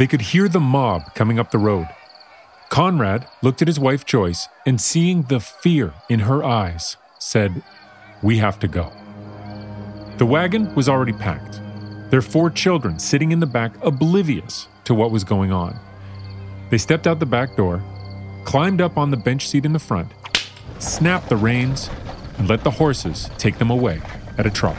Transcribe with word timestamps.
They 0.00 0.06
could 0.06 0.22
hear 0.22 0.48
the 0.48 0.60
mob 0.60 1.14
coming 1.14 1.38
up 1.38 1.50
the 1.50 1.58
road. 1.58 1.86
Conrad 2.70 3.26
looked 3.42 3.60
at 3.60 3.68
his 3.68 3.78
wife 3.78 4.06
Joyce 4.06 4.48
and, 4.64 4.80
seeing 4.80 5.24
the 5.24 5.40
fear 5.40 5.92
in 6.08 6.20
her 6.20 6.42
eyes, 6.42 6.96
said, 7.18 7.62
We 8.22 8.38
have 8.38 8.58
to 8.60 8.66
go. 8.66 8.90
The 10.16 10.24
wagon 10.24 10.74
was 10.74 10.88
already 10.88 11.12
packed, 11.12 11.60
their 12.08 12.22
four 12.22 12.48
children 12.48 12.98
sitting 12.98 13.30
in 13.30 13.40
the 13.40 13.46
back, 13.46 13.74
oblivious 13.82 14.68
to 14.84 14.94
what 14.94 15.10
was 15.10 15.22
going 15.22 15.52
on. 15.52 15.78
They 16.70 16.78
stepped 16.78 17.06
out 17.06 17.18
the 17.18 17.26
back 17.26 17.54
door, 17.54 17.82
climbed 18.46 18.80
up 18.80 18.96
on 18.96 19.10
the 19.10 19.18
bench 19.18 19.48
seat 19.48 19.66
in 19.66 19.74
the 19.74 19.78
front, 19.78 20.10
snapped 20.78 21.28
the 21.28 21.36
reins, 21.36 21.90
and 22.38 22.48
let 22.48 22.64
the 22.64 22.70
horses 22.70 23.28
take 23.36 23.58
them 23.58 23.70
away 23.70 24.00
at 24.38 24.46
a 24.46 24.50
trot. 24.50 24.78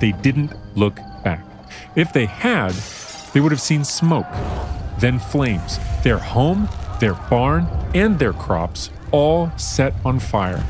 They 0.00 0.12
didn't 0.12 0.52
look 0.76 0.96
back. 1.24 1.42
If 1.94 2.12
they 2.12 2.26
had, 2.26 2.74
they 3.36 3.40
would 3.40 3.52
have 3.52 3.60
seen 3.60 3.84
smoke, 3.84 4.32
then 4.98 5.18
flames, 5.18 5.78
their 6.02 6.16
home, 6.16 6.66
their 7.00 7.12
barn, 7.28 7.68
and 7.94 8.18
their 8.18 8.32
crops 8.32 8.88
all 9.12 9.52
set 9.58 9.92
on 10.06 10.18
fire. 10.18 10.64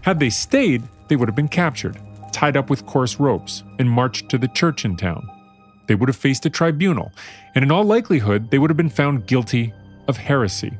Had 0.00 0.18
they 0.18 0.30
stayed, 0.30 0.82
they 1.06 1.14
would 1.14 1.28
have 1.28 1.36
been 1.36 1.46
captured, 1.46 1.96
tied 2.32 2.56
up 2.56 2.68
with 2.68 2.86
coarse 2.86 3.20
ropes, 3.20 3.62
and 3.78 3.88
marched 3.88 4.28
to 4.30 4.36
the 4.36 4.48
church 4.48 4.84
in 4.84 4.96
town. 4.96 5.30
They 5.86 5.94
would 5.94 6.08
have 6.08 6.16
faced 6.16 6.44
a 6.44 6.50
tribunal, 6.50 7.12
and 7.54 7.62
in 7.62 7.70
all 7.70 7.84
likelihood, 7.84 8.50
they 8.50 8.58
would 8.58 8.70
have 8.70 8.76
been 8.76 8.90
found 8.90 9.28
guilty 9.28 9.72
of 10.08 10.16
heresy. 10.16 10.76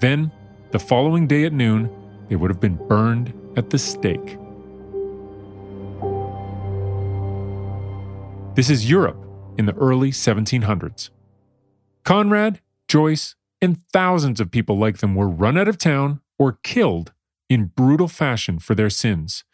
Then, 0.00 0.32
the 0.72 0.80
following 0.80 1.28
day 1.28 1.44
at 1.44 1.52
noon, 1.52 1.88
they 2.28 2.34
would 2.34 2.50
have 2.50 2.60
been 2.60 2.88
burned 2.88 3.32
at 3.56 3.70
the 3.70 3.78
stake. 3.78 4.36
This 8.56 8.68
is 8.68 8.90
Europe 8.90 9.23
in 9.56 9.66
the 9.66 9.74
early 9.74 10.10
1700s. 10.10 11.10
Conrad, 12.04 12.60
Joyce, 12.88 13.34
and 13.60 13.82
thousands 13.92 14.40
of 14.40 14.50
people 14.50 14.78
like 14.78 14.98
them 14.98 15.14
were 15.14 15.28
run 15.28 15.56
out 15.56 15.68
of 15.68 15.78
town 15.78 16.20
or 16.38 16.58
killed 16.62 17.12
in 17.48 17.66
brutal 17.66 18.08
fashion 18.08 18.58
for 18.58 18.74
their 18.74 18.90
sins. 18.90 19.44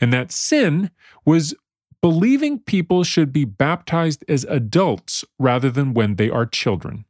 And 0.00 0.12
that 0.12 0.32
sin 0.32 0.90
was 1.24 1.54
believing 2.00 2.58
people 2.58 3.04
should 3.04 3.32
be 3.32 3.44
baptized 3.44 4.24
as 4.28 4.44
adults 4.44 5.24
rather 5.38 5.70
than 5.70 5.94
when 5.94 6.16
they 6.16 6.30
are 6.30 6.46
children. 6.46 7.04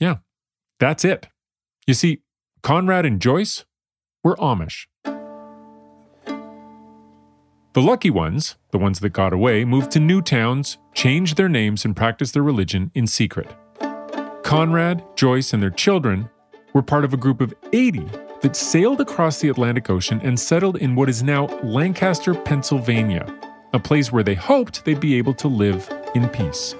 Yeah, 0.00 0.16
that's 0.80 1.04
it. 1.04 1.28
You 1.86 1.94
see, 1.94 2.22
Conrad 2.62 3.06
and 3.06 3.20
Joyce 3.20 3.64
were 4.24 4.36
Amish. 4.36 4.86
The 7.76 7.82
lucky 7.82 8.08
ones, 8.08 8.56
the 8.70 8.78
ones 8.78 9.00
that 9.00 9.10
got 9.10 9.34
away, 9.34 9.62
moved 9.66 9.90
to 9.90 10.00
new 10.00 10.22
towns, 10.22 10.78
changed 10.94 11.36
their 11.36 11.50
names, 11.50 11.84
and 11.84 11.94
practiced 11.94 12.32
their 12.32 12.42
religion 12.42 12.90
in 12.94 13.06
secret. 13.06 13.54
Conrad, 14.42 15.04
Joyce, 15.14 15.52
and 15.52 15.62
their 15.62 15.68
children 15.68 16.30
were 16.72 16.80
part 16.80 17.04
of 17.04 17.12
a 17.12 17.18
group 17.18 17.42
of 17.42 17.52
80 17.74 18.08
that 18.40 18.56
sailed 18.56 19.02
across 19.02 19.42
the 19.42 19.50
Atlantic 19.50 19.90
Ocean 19.90 20.22
and 20.22 20.40
settled 20.40 20.78
in 20.78 20.94
what 20.94 21.10
is 21.10 21.22
now 21.22 21.48
Lancaster, 21.62 22.34
Pennsylvania, 22.34 23.26
a 23.74 23.78
place 23.78 24.10
where 24.10 24.22
they 24.22 24.34
hoped 24.34 24.86
they'd 24.86 24.98
be 24.98 25.16
able 25.16 25.34
to 25.34 25.46
live 25.46 25.86
in 26.14 26.30
peace. 26.30 26.74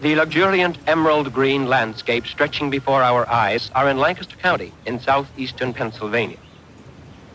The 0.00 0.14
luxuriant 0.14 0.78
emerald 0.86 1.30
green 1.30 1.66
landscapes 1.66 2.30
stretching 2.30 2.70
before 2.70 3.02
our 3.02 3.28
eyes 3.28 3.70
are 3.74 3.86
in 3.90 3.98
Lancaster 3.98 4.34
County 4.36 4.72
in 4.86 4.98
southeastern 4.98 5.74
Pennsylvania. 5.74 6.38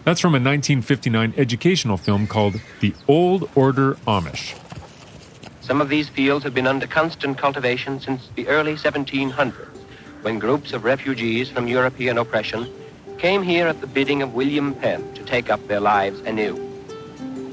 That's 0.04 0.20
from 0.20 0.34
a 0.34 0.42
1959 0.42 1.36
educational 1.38 1.98
film 1.98 2.26
called 2.26 2.60
The 2.80 2.96
Old 3.08 3.50
Order 3.54 3.94
Amish. 4.08 4.60
Some 5.62 5.80
of 5.80 5.90
these 5.90 6.10
fields 6.10 6.44
have 6.44 6.56
been 6.56 6.66
under 6.66 6.88
constant 6.88 7.38
cultivation 7.38 8.00
since 8.00 8.30
the 8.36 8.48
early 8.48 8.74
1700s, 8.74 9.54
when 10.24 10.40
groups 10.40 10.74
of 10.74 10.84
refugees 10.84 11.50
from 11.50 11.68
European 11.68 12.18
oppression 12.18 12.68
came 13.20 13.44
here 13.44 13.68
at 13.68 13.80
the 13.80 13.88
bidding 13.88 14.24
of 14.24 14.34
William 14.34 14.74
Penn 14.74 15.14
to 15.14 15.24
take 15.24 15.52
up 15.52 15.68
their 15.68 15.80
lives 15.80 16.20
anew. 16.22 16.60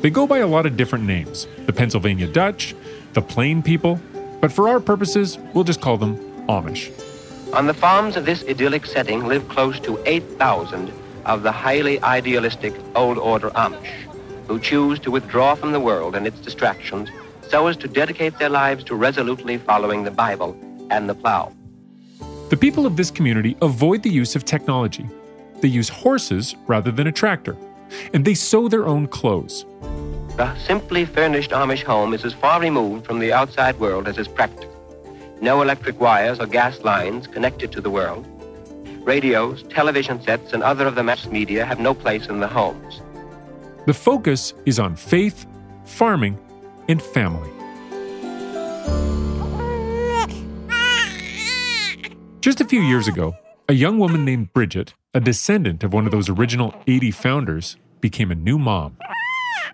They 0.01 0.09
go 0.09 0.27
by 0.27 0.39
a 0.39 0.47
lot 0.47 0.65
of 0.65 0.79
different 0.79 1.05
names 1.05 1.47
the 1.67 1.73
Pennsylvania 1.73 2.27
Dutch, 2.27 2.75
the 3.13 3.23
Plain 3.23 3.63
People, 3.63 4.01
but 4.43 4.51
for 4.51 4.69
our 4.69 4.81
purposes, 4.81 5.39
we'll 5.55 5.63
just 5.63 5.81
call 5.81 5.97
them 5.97 6.17
Amish. 6.49 6.91
On 7.55 7.67
the 7.67 7.75
farms 7.75 8.17
of 8.17 8.27
this 8.27 8.43
idyllic 8.49 8.85
setting 8.85 9.25
live 9.25 9.49
close 9.49 9.79
to 9.81 10.03
8,000 10.05 10.93
of 11.25 11.45
the 11.45 11.53
highly 11.53 12.03
idealistic 12.03 12.75
Old 12.97 13.19
Order 13.19 13.51
Amish, 13.51 13.93
who 14.49 14.59
choose 14.59 14.99
to 14.99 15.13
withdraw 15.13 15.55
from 15.55 15.71
the 15.71 15.79
world 15.79 16.17
and 16.17 16.27
its 16.27 16.41
distractions 16.41 17.09
so 17.49 17.69
as 17.69 17.77
to 17.77 17.87
dedicate 17.87 18.37
their 18.41 18.49
lives 18.49 18.83
to 18.85 18.97
resolutely 18.97 19.59
following 19.59 20.03
the 20.03 20.11
Bible 20.11 20.57
and 20.91 21.09
the 21.09 21.15
plow. 21.15 21.53
The 22.49 22.57
people 22.57 22.85
of 22.85 22.97
this 22.97 23.13
community 23.13 23.57
avoid 23.63 24.03
the 24.03 24.11
use 24.11 24.35
of 24.35 24.45
technology. 24.45 25.09
They 25.61 25.69
use 25.69 25.89
horses 25.89 26.57
rather 26.67 26.91
than 26.91 27.07
a 27.07 27.13
tractor, 27.13 27.57
and 28.13 28.25
they 28.25 28.35
sew 28.35 28.67
their 28.67 28.89
own 28.89 29.07
clothes. 29.07 29.65
The 30.37 30.57
simply 30.57 31.05
furnished 31.05 31.51
Amish 31.51 31.83
home 31.83 32.15
is 32.15 32.25
as 32.25 32.33
far 32.33 32.59
removed 32.59 33.05
from 33.05 33.19
the 33.19 33.35
outside 33.35 33.79
world 33.79 34.09
as 34.09 34.17
is 34.17 34.29
practical. 34.29 34.73
No 35.43 35.61
electric 35.61 36.01
wires 36.01 36.41
or 36.41 36.47
gas 36.47 36.81
lines 36.81 37.27
connected 37.27 37.71
to 37.73 37.83
the 37.83 37.91
world. 37.91 38.27
Radios, 39.05 39.63
television 39.65 40.23
sets, 40.23 40.55
and 40.55 40.63
other 40.63 40.87
of 40.87 40.95
the 40.95 41.03
mass 41.03 41.27
media 41.27 41.67
have 41.67 41.81
no 41.81 41.93
place 41.93 42.29
in 42.29 42.41
the 42.41 42.49
homes. 42.49 43.03
The 43.85 43.93
focus 43.93 44.55
is 44.65 44.79
on 44.79 44.97
faith, 44.97 45.45
farming, 45.85 46.39
and 46.89 47.03
family. 47.03 47.51
Just 52.41 52.63
a 52.63 52.65
few 52.65 52.81
years 52.81 53.07
ago, 53.07 53.37
a 53.69 53.75
young 53.75 53.99
woman 53.99 54.25
named 54.25 54.53
Bridget, 54.55 54.95
a 55.13 55.21
descendant 55.21 55.85
of 55.85 55.93
one 55.93 56.07
of 56.07 56.11
those 56.11 56.31
original 56.31 56.75
80 56.87 57.11
founders, 57.11 57.77
became 58.01 58.31
a 58.31 58.35
new 58.35 58.59
mom. 58.59 58.97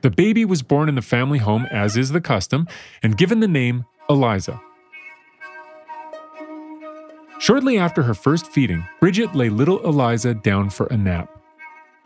The 0.03 0.11
baby 0.11 0.45
was 0.45 0.63
born 0.63 0.89
in 0.89 0.95
the 0.95 1.03
family 1.03 1.39
home, 1.39 1.67
as 1.71 1.97
is 1.97 2.11
the 2.11 2.21
custom, 2.21 2.67
and 3.03 3.17
given 3.17 3.41
the 3.41 3.49
name 3.49 3.85
Eliza. 4.09 4.61
Shortly 7.39 7.79
after 7.79 8.03
her 8.03 8.15
first 8.15 8.47
feeding, 8.47 8.85
Bridget 9.01 9.35
lay 9.35 9.49
little 9.49 9.79
Eliza 9.87 10.35
down 10.35 10.71
for 10.71 10.87
a 10.87 10.97
nap. 10.97 11.31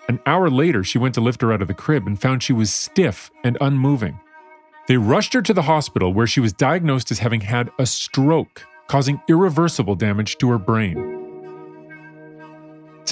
An 0.09 0.21
hour 0.27 0.51
later, 0.51 0.85
she 0.85 0.99
went 0.99 1.15
to 1.15 1.21
lift 1.21 1.41
her 1.43 1.53
out 1.53 1.63
of 1.63 1.69
the 1.69 1.75
crib 1.75 2.07
and 2.07 2.21
found 2.21 2.43
she 2.43 2.53
was 2.53 2.73
stiff 2.73 3.31
and 3.43 3.57
unmoving. 3.61 4.21
They 4.89 4.97
rushed 4.97 5.33
her 5.33 5.43
to 5.43 5.55
the 5.55 5.63
hospital 5.63 6.13
where 6.13 6.27
she 6.27 6.41
was 6.41 6.53
diagnosed 6.53 7.11
as 7.11 7.21
having 7.21 7.43
had 7.43 7.71
a 7.79 7.87
stroke, 7.87 8.67
causing 8.89 9.23
irreversible 9.29 9.95
damage 9.95 10.37
to 10.39 10.51
her 10.51 10.59
brain. 10.59 11.22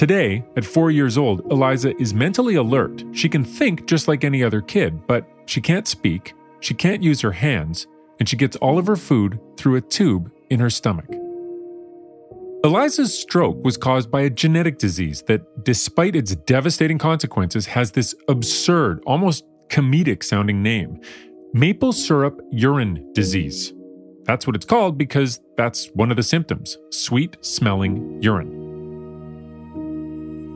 Today, 0.01 0.43
at 0.57 0.65
four 0.65 0.89
years 0.89 1.15
old, 1.15 1.41
Eliza 1.51 1.95
is 2.01 2.11
mentally 2.11 2.55
alert. 2.55 3.03
She 3.11 3.29
can 3.29 3.43
think 3.43 3.85
just 3.85 4.07
like 4.07 4.23
any 4.23 4.43
other 4.43 4.59
kid, 4.59 5.05
but 5.05 5.27
she 5.45 5.61
can't 5.61 5.87
speak, 5.87 6.33
she 6.59 6.73
can't 6.73 7.03
use 7.03 7.21
her 7.21 7.33
hands, 7.33 7.85
and 8.19 8.27
she 8.27 8.35
gets 8.35 8.55
all 8.55 8.79
of 8.79 8.87
her 8.87 8.95
food 8.95 9.39
through 9.57 9.75
a 9.75 9.81
tube 9.81 10.31
in 10.49 10.59
her 10.59 10.71
stomach. 10.71 11.05
Eliza's 12.63 13.15
stroke 13.15 13.63
was 13.63 13.77
caused 13.77 14.09
by 14.09 14.21
a 14.21 14.29
genetic 14.31 14.79
disease 14.79 15.21
that, 15.27 15.63
despite 15.63 16.15
its 16.15 16.33
devastating 16.35 16.97
consequences, 16.97 17.67
has 17.67 17.91
this 17.91 18.15
absurd, 18.27 19.03
almost 19.05 19.45
comedic 19.67 20.23
sounding 20.23 20.63
name 20.63 20.99
maple 21.53 21.93
syrup 21.93 22.41
urine 22.49 23.07
disease. 23.13 23.71
That's 24.23 24.47
what 24.47 24.55
it's 24.55 24.65
called 24.65 24.97
because 24.97 25.41
that's 25.57 25.91
one 25.93 26.09
of 26.09 26.17
the 26.17 26.23
symptoms 26.23 26.75
sweet 26.89 27.37
smelling 27.45 28.19
urine. 28.19 28.60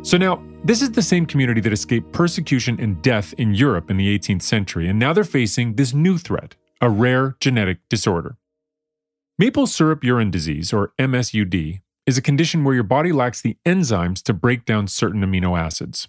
So 0.06 0.19
now, 0.19 0.40
this 0.63 0.84
is 0.84 0.92
the 0.92 1.02
same 1.02 1.25
community 1.25 1.60
that 1.62 1.74
escaped 1.74 2.12
persecution 2.12 2.80
and 2.80 3.02
death 3.02 3.34
in 3.40 3.56
Europe 3.56 3.90
in 3.90 3.98
the 3.98 4.19
18th 4.19 4.44
century, 4.44 4.88
and 4.88 5.00
now 5.00 5.13
they're 5.13 5.24
facing 5.24 5.78
this 5.78 5.96
new 5.96 6.19
threat 6.19 6.56
a 6.80 6.92
rare 6.92 7.36
genetic 7.40 7.80
disorder. 7.90 8.38
Maple 9.40 9.66
syrup 9.66 10.04
urine 10.04 10.30
disease, 10.30 10.72
or 10.72 10.94
MSUD, 11.00 11.81
is 12.06 12.19
a 12.19 12.22
condition 12.22 12.63
where 12.63 12.75
your 12.75 12.84
body 12.84 13.12
lacks 13.12 13.42
the 13.42 13.57
enzymes 13.66 14.22
to 14.22 14.34
break 14.34 14.63
down 14.63 14.88
certain 14.88 15.22
amino 15.22 15.60
acids. 15.60 16.08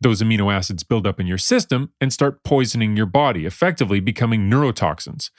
Those 0.00 0.20
amino 0.20 0.52
acids 0.52 0.82
build 0.82 1.06
up 1.06 1.20
in 1.20 1.28
your 1.28 1.38
system 1.38 1.92
and 2.00 2.12
start 2.12 2.42
poisoning 2.42 2.96
your 2.96 3.06
body, 3.06 3.46
effectively 3.46 4.00
becoming 4.00 4.50
neurotoxins. 4.50 5.30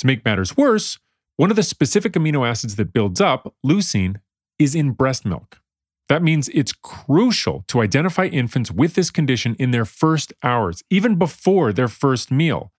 To 0.00 0.06
make 0.08 0.24
matters 0.24 0.56
worse, 0.56 0.98
one 1.36 1.50
of 1.50 1.56
the 1.56 1.62
specific 1.62 2.14
amino 2.14 2.44
acids 2.44 2.74
that 2.74 2.92
builds 2.92 3.20
up, 3.20 3.54
leucine, 3.64 4.16
is 4.58 4.74
in 4.74 4.90
breast 4.90 5.24
milk. 5.24 5.60
That 6.08 6.22
means 6.22 6.48
it's 6.50 6.72
crucial 6.72 7.64
to 7.68 7.80
identify 7.80 8.26
infants 8.26 8.70
with 8.70 8.94
this 8.94 9.10
condition 9.10 9.56
in 9.58 9.72
their 9.72 9.84
first 9.84 10.32
hours, 10.42 10.82
even 10.88 11.16
before 11.16 11.72
their 11.72 11.88
first 11.88 12.30
meal. 12.30 12.72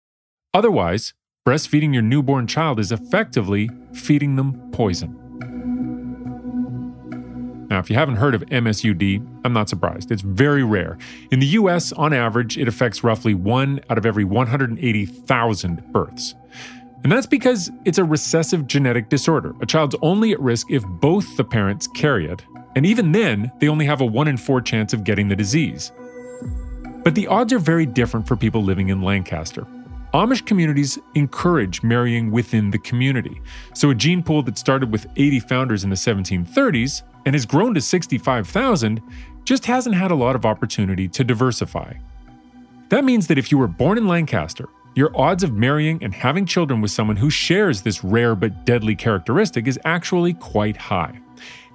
Otherwise, 0.53 1.13
breastfeeding 1.45 1.93
your 1.93 2.03
newborn 2.03 2.47
child 2.47 2.79
is 2.79 2.91
effectively 2.91 3.69
feeding 3.93 4.37
them 4.37 4.71
poison. 4.71 5.23
Now, 7.69 7.79
if 7.79 7.89
you 7.89 7.97
haven't 7.97 8.15
heard 8.15 8.33
of 8.33 8.43
MSUD, 8.43 9.41
I'm 9.43 9.51
not 9.51 9.67
surprised. 9.67 10.09
It's 10.09 10.21
very 10.21 10.63
rare. 10.63 10.97
In 11.31 11.39
the 11.39 11.47
US, 11.47 11.91
on 11.91 12.13
average, 12.13 12.57
it 12.57 12.69
affects 12.69 13.03
roughly 13.03 13.33
one 13.33 13.81
out 13.89 13.97
of 13.97 14.05
every 14.05 14.23
180,000 14.23 15.91
births. 15.91 16.33
And 17.03 17.11
that's 17.11 17.27
because 17.27 17.69
it's 17.83 17.97
a 17.97 18.05
recessive 18.05 18.67
genetic 18.67 19.09
disorder. 19.09 19.53
A 19.61 19.65
child's 19.65 19.95
only 20.01 20.31
at 20.31 20.39
risk 20.39 20.71
if 20.71 20.85
both 20.85 21.35
the 21.35 21.43
parents 21.43 21.87
carry 21.87 22.25
it, 22.25 22.41
and 22.77 22.85
even 22.85 23.11
then, 23.11 23.51
they 23.57 23.69
only 23.69 23.87
have 23.87 24.01
a 24.01 24.05
1 24.05 24.27
in 24.27 24.37
4 24.37 24.61
chance 24.61 24.93
of 24.93 25.03
getting 25.03 25.29
the 25.29 25.35
disease. 25.35 25.91
But 27.03 27.15
the 27.15 27.25
odds 27.25 27.51
are 27.51 27.57
very 27.57 27.87
different 27.87 28.27
for 28.27 28.35
people 28.35 28.61
living 28.61 28.89
in 28.89 29.01
Lancaster. 29.01 29.65
Amish 30.13 30.45
communities 30.45 30.99
encourage 31.15 31.81
marrying 31.81 32.29
within 32.29 32.69
the 32.69 32.77
community. 32.77 33.41
So 33.73 33.89
a 33.89 33.95
gene 33.95 34.21
pool 34.21 34.43
that 34.43 34.59
started 34.59 34.91
with 34.91 35.07
80 35.15 35.39
founders 35.39 35.83
in 35.83 35.89
the 35.89 35.95
1730s 35.95 37.01
and 37.25 37.33
has 37.33 37.47
grown 37.47 37.73
to 37.73 37.81
65,000 37.81 39.01
just 39.43 39.65
hasn't 39.65 39.95
had 39.95 40.11
a 40.11 40.15
lot 40.15 40.35
of 40.35 40.45
opportunity 40.45 41.07
to 41.07 41.23
diversify. 41.23 41.93
That 42.89 43.03
means 43.03 43.25
that 43.25 43.39
if 43.39 43.51
you 43.51 43.57
were 43.57 43.67
born 43.67 43.97
in 43.97 44.07
Lancaster, 44.07 44.69
your 44.93 45.09
odds 45.19 45.41
of 45.41 45.51
marrying 45.51 46.03
and 46.03 46.13
having 46.13 46.45
children 46.45 46.81
with 46.81 46.91
someone 46.91 47.17
who 47.17 47.31
shares 47.31 47.81
this 47.81 48.03
rare 48.03 48.35
but 48.35 48.67
deadly 48.67 48.95
characteristic 48.95 49.65
is 49.65 49.79
actually 49.83 50.35
quite 50.35 50.77
high. 50.77 51.19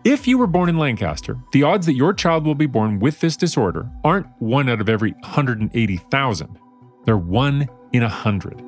If 0.05 0.27
you 0.27 0.37
were 0.37 0.49
born 0.49 0.69
in 0.69 0.79
Lancaster, 0.79 1.39
the 1.53 1.63
odds 1.63 1.87
that 1.87 1.95
your 1.95 2.13
child 2.13 2.45
will 2.45 2.57
be 2.57 2.67
born 2.67 2.99
with 2.99 3.21
this 3.21 3.37
disorder 3.37 3.89
aren't 4.03 4.27
1 4.41 4.69
out 4.69 4.81
of 4.81 4.89
every 4.89 5.13
180,000. 5.13 6.59
They're 7.05 7.17
1 7.17 7.69
in 7.93 8.03
a 8.03 8.07
100. 8.07 8.59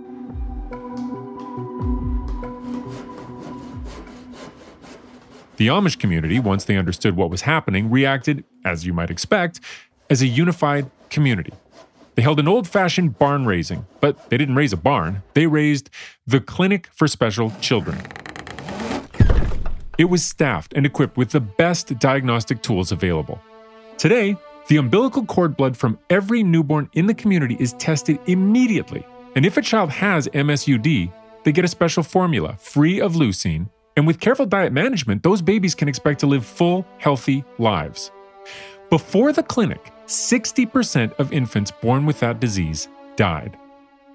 The 5.56 5.66
Amish 5.66 5.98
community, 5.98 6.38
once 6.38 6.66
they 6.66 6.76
understood 6.76 7.16
what 7.16 7.31
was 7.31 7.42
happening, 7.42 7.90
reacted, 7.90 8.44
as 8.64 8.86
you 8.86 8.92
might 8.92 9.10
expect, 9.10 9.58
as 10.08 10.22
a 10.22 10.28
unified 10.28 10.88
community. 11.10 11.52
They 12.14 12.22
held 12.22 12.38
an 12.38 12.46
old 12.46 12.69
fashioned 12.69 13.19
barn 13.19 13.44
raising, 13.44 13.86
but 14.00 14.31
they 14.31 14.36
didn't 14.36 14.54
raise 14.54 14.72
a 14.72 14.76
barn, 14.76 15.25
they 15.34 15.48
raised 15.48 15.90
the 16.28 16.38
Clinic 16.38 16.90
for 16.92 17.08
Special 17.08 17.50
Children. 17.60 17.98
It 19.96 20.06
was 20.06 20.25
staffed 20.25 20.73
and 20.75 20.85
equipped 20.85 21.17
with 21.17 21.31
the 21.31 21.41
best 21.41 21.99
diagnostic 21.99 22.62
tools 22.62 22.91
available. 22.91 23.41
Today, 23.96 24.37
the 24.69 24.79
umbilical 24.79 25.25
cord 25.25 25.56
blood 25.56 25.76
from 25.76 25.99
every 26.11 26.43
newborn 26.43 26.88
in 26.94 27.06
the 27.06 27.14
community 27.14 27.56
is 27.61 27.75
tested 27.75 28.19
immediately. 28.26 29.06
And 29.37 29.46
if 29.46 29.56
a 29.56 29.62
child 29.62 29.91
has 29.91 30.26
MSUD, 30.29 31.12
they 31.44 31.52
get 31.52 31.64
a 31.64 31.69
special 31.69 32.02
formula 32.02 32.56
free 32.58 33.00
of 33.00 33.12
leucine 33.14 33.69
and 33.96 34.06
with 34.06 34.20
careful 34.20 34.46
diet 34.46 34.73
management, 34.73 35.23
those 35.23 35.41
babies 35.41 35.75
can 35.75 35.88
expect 35.88 36.20
to 36.20 36.26
live 36.26 36.44
full, 36.44 36.85
healthy 36.99 37.44
lives. 37.58 38.11
Before 38.91 39.32
the 39.32 39.43
clinic, 39.43 39.93
60% 40.06 41.12
of 41.19 41.32
infants 41.32 41.70
born 41.70 42.05
with 42.05 42.19
that 42.20 42.41
disease 42.41 42.88
died. 43.17 43.56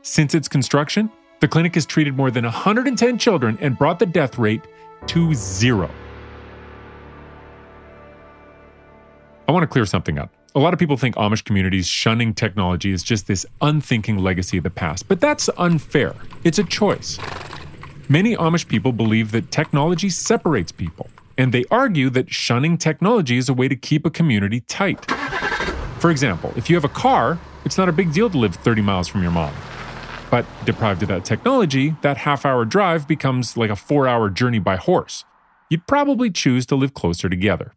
Since 0.01 0.35
its 0.35 0.47
construction, 0.47 1.09
the 1.39 1.47
clinic 1.47 1.75
has 1.75 1.85
treated 1.85 2.15
more 2.15 2.31
than 2.31 2.43
110 2.43 3.17
children 3.17 3.57
and 3.61 3.77
brought 3.77 3.99
the 3.99 4.05
death 4.05 4.37
rate 4.37 4.61
to 5.07 5.33
zero. 5.33 5.89
I 9.47 9.51
want 9.51 9.63
to 9.63 9.67
clear 9.67 9.85
something 9.85 10.19
up. 10.19 10.31
A 10.55 10.59
lot 10.59 10.73
of 10.73 10.79
people 10.79 10.97
think 10.97 11.15
Amish 11.15 11.43
communities 11.43 11.87
shunning 11.87 12.33
technology 12.33 12.91
is 12.91 13.03
just 13.03 13.27
this 13.27 13.45
unthinking 13.61 14.17
legacy 14.17 14.57
of 14.57 14.63
the 14.63 14.69
past, 14.69 15.07
but 15.07 15.19
that's 15.19 15.49
unfair. 15.57 16.15
It's 16.43 16.59
a 16.59 16.63
choice. 16.63 17.19
Many 18.07 18.35
Amish 18.35 18.67
people 18.67 18.91
believe 18.91 19.31
that 19.31 19.51
technology 19.51 20.09
separates 20.09 20.71
people, 20.71 21.09
and 21.37 21.53
they 21.53 21.65
argue 21.69 22.09
that 22.09 22.33
shunning 22.33 22.77
technology 22.77 23.37
is 23.37 23.49
a 23.49 23.53
way 23.53 23.67
to 23.67 23.75
keep 23.75 24.05
a 24.05 24.09
community 24.09 24.61
tight. 24.61 25.05
For 25.99 26.09
example, 26.09 26.53
if 26.55 26.69
you 26.69 26.75
have 26.75 26.85
a 26.85 26.89
car, 26.89 27.37
it's 27.65 27.77
not 27.77 27.89
a 27.89 27.91
big 27.91 28.11
deal 28.11 28.29
to 28.29 28.37
live 28.37 28.55
30 28.55 28.81
miles 28.81 29.07
from 29.07 29.21
your 29.21 29.31
mom. 29.31 29.53
But 30.29 30.45
deprived 30.65 31.01
of 31.01 31.09
that 31.09 31.25
technology, 31.25 31.95
that 32.01 32.17
half 32.17 32.45
hour 32.45 32.65
drive 32.65 33.07
becomes 33.07 33.57
like 33.57 33.69
a 33.69 33.75
four 33.75 34.07
hour 34.07 34.29
journey 34.29 34.59
by 34.59 34.75
horse. 34.75 35.25
You'd 35.69 35.87
probably 35.87 36.29
choose 36.29 36.65
to 36.67 36.75
live 36.75 36.93
closer 36.93 37.29
together. 37.29 37.73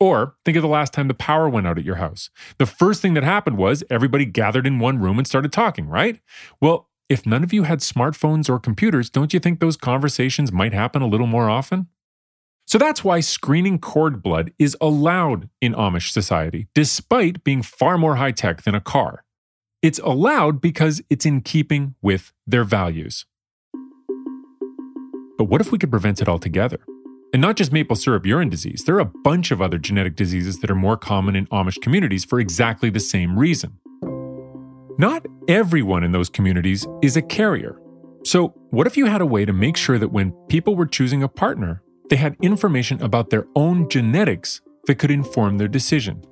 Or 0.00 0.34
think 0.44 0.56
of 0.56 0.62
the 0.62 0.68
last 0.68 0.92
time 0.92 1.08
the 1.08 1.14
power 1.14 1.48
went 1.48 1.66
out 1.66 1.78
at 1.78 1.84
your 1.84 1.96
house. 1.96 2.30
The 2.58 2.66
first 2.66 3.02
thing 3.02 3.14
that 3.14 3.24
happened 3.24 3.58
was 3.58 3.84
everybody 3.90 4.24
gathered 4.24 4.66
in 4.66 4.78
one 4.78 4.98
room 4.98 5.18
and 5.18 5.26
started 5.26 5.52
talking, 5.52 5.86
right? 5.88 6.20
Well, 6.60 6.88
if 7.08 7.26
none 7.26 7.44
of 7.44 7.52
you 7.52 7.64
had 7.64 7.80
smartphones 7.80 8.48
or 8.48 8.58
computers, 8.58 9.10
don't 9.10 9.34
you 9.34 9.40
think 9.40 9.60
those 9.60 9.76
conversations 9.76 10.50
might 10.50 10.72
happen 10.72 11.02
a 11.02 11.06
little 11.06 11.26
more 11.26 11.50
often? 11.50 11.88
So 12.66 12.78
that's 12.78 13.04
why 13.04 13.20
screening 13.20 13.78
cord 13.78 14.22
blood 14.22 14.52
is 14.58 14.76
allowed 14.80 15.50
in 15.60 15.74
Amish 15.74 16.10
society, 16.10 16.68
despite 16.74 17.44
being 17.44 17.60
far 17.60 17.98
more 17.98 18.16
high 18.16 18.30
tech 18.30 18.62
than 18.62 18.74
a 18.74 18.80
car. 18.80 19.24
It's 19.82 19.98
allowed 19.98 20.60
because 20.60 21.02
it's 21.10 21.26
in 21.26 21.40
keeping 21.40 21.96
with 22.00 22.32
their 22.46 22.62
values. 22.62 23.26
But 25.36 25.46
what 25.46 25.60
if 25.60 25.72
we 25.72 25.78
could 25.78 25.90
prevent 25.90 26.22
it 26.22 26.28
altogether? 26.28 26.78
And 27.32 27.42
not 27.42 27.56
just 27.56 27.72
maple 27.72 27.96
syrup 27.96 28.24
urine 28.24 28.48
disease, 28.48 28.84
there 28.84 28.94
are 28.94 29.00
a 29.00 29.12
bunch 29.24 29.50
of 29.50 29.60
other 29.60 29.78
genetic 29.78 30.14
diseases 30.14 30.60
that 30.60 30.70
are 30.70 30.76
more 30.76 30.96
common 30.96 31.34
in 31.34 31.46
Amish 31.46 31.80
communities 31.80 32.24
for 32.24 32.38
exactly 32.38 32.90
the 32.90 33.00
same 33.00 33.36
reason. 33.36 33.80
Not 34.98 35.26
everyone 35.48 36.04
in 36.04 36.12
those 36.12 36.30
communities 36.30 36.86
is 37.02 37.16
a 37.16 37.22
carrier. 37.22 37.80
So, 38.24 38.54
what 38.70 38.86
if 38.86 38.96
you 38.96 39.06
had 39.06 39.20
a 39.20 39.26
way 39.26 39.44
to 39.44 39.52
make 39.52 39.76
sure 39.76 39.98
that 39.98 40.12
when 40.12 40.30
people 40.48 40.76
were 40.76 40.86
choosing 40.86 41.24
a 41.24 41.28
partner, 41.28 41.82
they 42.08 42.16
had 42.16 42.36
information 42.40 43.02
about 43.02 43.30
their 43.30 43.48
own 43.56 43.88
genetics 43.88 44.60
that 44.86 45.00
could 45.00 45.10
inform 45.10 45.58
their 45.58 45.66
decision? 45.66 46.22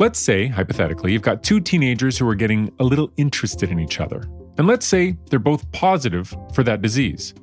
Let's 0.00 0.20
say, 0.20 0.46
hypothetically, 0.46 1.12
you've 1.12 1.22
got 1.22 1.42
two 1.42 1.58
teenagers 1.58 2.16
who 2.16 2.28
are 2.28 2.36
getting 2.36 2.72
a 2.78 2.84
little 2.84 3.10
interested 3.16 3.70
in 3.72 3.80
each 3.80 3.98
other. 3.98 4.22
And 4.56 4.68
let's 4.68 4.86
say 4.86 5.16
they're 5.28 5.40
both 5.40 5.70
positive 5.72 6.32
for 6.52 6.62
that 6.62 6.82
disease. 6.82 7.34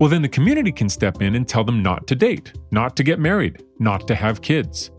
Well, 0.00 0.10
then 0.10 0.22
the 0.22 0.28
community 0.28 0.72
can 0.72 0.88
step 0.88 1.22
in 1.22 1.36
and 1.36 1.46
tell 1.46 1.62
them 1.62 1.80
not 1.80 2.08
to 2.08 2.16
date, 2.16 2.54
not 2.72 2.96
to 2.96 3.04
get 3.04 3.20
married, 3.20 3.62
not 3.78 4.08
to 4.08 4.16
have 4.16 4.42
kids. 4.42 4.90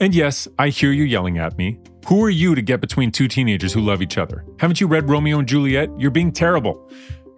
And 0.00 0.12
yes, 0.12 0.48
I 0.58 0.70
hear 0.70 0.90
you 0.90 1.04
yelling 1.04 1.38
at 1.38 1.56
me. 1.56 1.78
Who 2.08 2.24
are 2.24 2.30
you 2.30 2.56
to 2.56 2.62
get 2.62 2.80
between 2.80 3.12
two 3.12 3.28
teenagers 3.28 3.72
who 3.72 3.80
love 3.80 4.02
each 4.02 4.18
other? 4.18 4.44
Haven't 4.58 4.80
you 4.80 4.88
read 4.88 5.08
Romeo 5.08 5.38
and 5.38 5.46
Juliet? 5.46 5.90
You're 5.96 6.10
being 6.10 6.32
terrible. 6.32 6.90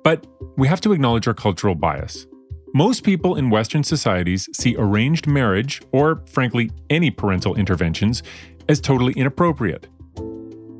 But 0.02 0.26
we 0.56 0.66
have 0.66 0.80
to 0.80 0.92
acknowledge 0.92 1.28
our 1.28 1.34
cultural 1.34 1.74
bias. 1.74 2.26
Most 2.74 3.04
people 3.04 3.36
in 3.36 3.50
Western 3.50 3.84
societies 3.84 4.48
see 4.54 4.74
arranged 4.78 5.26
marriage, 5.26 5.82
or 5.92 6.22
frankly, 6.26 6.70
any 6.88 7.10
parental 7.10 7.54
interventions, 7.54 8.22
as 8.68 8.80
totally 8.80 9.12
inappropriate. 9.14 9.88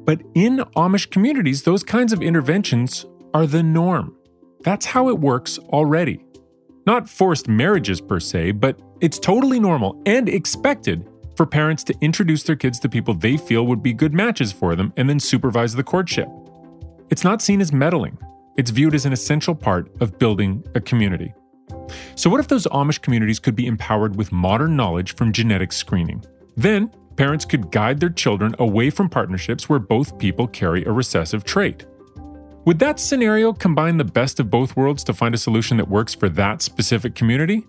But 0.04 0.22
in 0.34 0.58
Amish 0.76 1.10
communities, 1.10 1.62
those 1.62 1.82
kinds 1.82 2.12
of 2.12 2.22
interventions 2.22 3.06
are 3.34 3.46
the 3.46 3.62
norm. 3.62 4.16
That's 4.60 4.86
how 4.86 5.08
it 5.08 5.18
works 5.18 5.58
already. 5.58 6.24
Not 6.86 7.08
forced 7.08 7.48
marriages 7.48 8.00
per 8.00 8.18
se, 8.18 8.52
but 8.52 8.80
it's 9.00 9.18
totally 9.18 9.60
normal 9.60 10.00
and 10.06 10.28
expected 10.28 11.08
for 11.36 11.46
parents 11.46 11.84
to 11.84 11.94
introduce 12.00 12.42
their 12.42 12.56
kids 12.56 12.78
to 12.80 12.88
people 12.88 13.14
they 13.14 13.36
feel 13.36 13.66
would 13.66 13.82
be 13.82 13.92
good 13.92 14.12
matches 14.12 14.52
for 14.52 14.76
them 14.76 14.92
and 14.96 15.08
then 15.08 15.20
supervise 15.20 15.74
the 15.74 15.84
courtship. 15.84 16.28
It's 17.10 17.24
not 17.24 17.42
seen 17.42 17.60
as 17.60 17.72
meddling, 17.72 18.18
it's 18.56 18.70
viewed 18.70 18.94
as 18.94 19.06
an 19.06 19.12
essential 19.12 19.54
part 19.54 19.90
of 20.00 20.18
building 20.18 20.64
a 20.74 20.80
community. 20.80 21.32
So, 22.14 22.28
what 22.30 22.40
if 22.40 22.48
those 22.48 22.66
Amish 22.66 23.00
communities 23.00 23.38
could 23.38 23.56
be 23.56 23.66
empowered 23.66 24.16
with 24.16 24.32
modern 24.32 24.76
knowledge 24.76 25.14
from 25.14 25.32
genetic 25.32 25.72
screening? 25.72 26.24
Then, 26.56 26.90
parents 27.16 27.44
could 27.44 27.70
guide 27.70 28.00
their 28.00 28.10
children 28.10 28.54
away 28.58 28.90
from 28.90 29.08
partnerships 29.08 29.68
where 29.68 29.78
both 29.78 30.18
people 30.18 30.46
carry 30.46 30.84
a 30.84 30.92
recessive 30.92 31.44
trait. 31.44 31.86
Would 32.64 32.78
that 32.78 33.00
scenario 33.00 33.52
combine 33.52 33.96
the 33.96 34.04
best 34.04 34.38
of 34.38 34.50
both 34.50 34.76
worlds 34.76 35.02
to 35.04 35.12
find 35.12 35.34
a 35.34 35.38
solution 35.38 35.76
that 35.78 35.88
works 35.88 36.14
for 36.14 36.28
that 36.30 36.62
specific 36.62 37.14
community? 37.14 37.66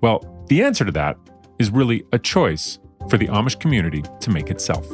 Well, 0.00 0.44
the 0.48 0.62
answer 0.62 0.84
to 0.84 0.92
that 0.92 1.18
is 1.58 1.70
really 1.70 2.04
a 2.12 2.18
choice 2.18 2.78
for 3.08 3.18
the 3.18 3.26
Amish 3.28 3.60
community 3.60 4.02
to 4.20 4.30
make 4.30 4.50
itself. 4.50 4.86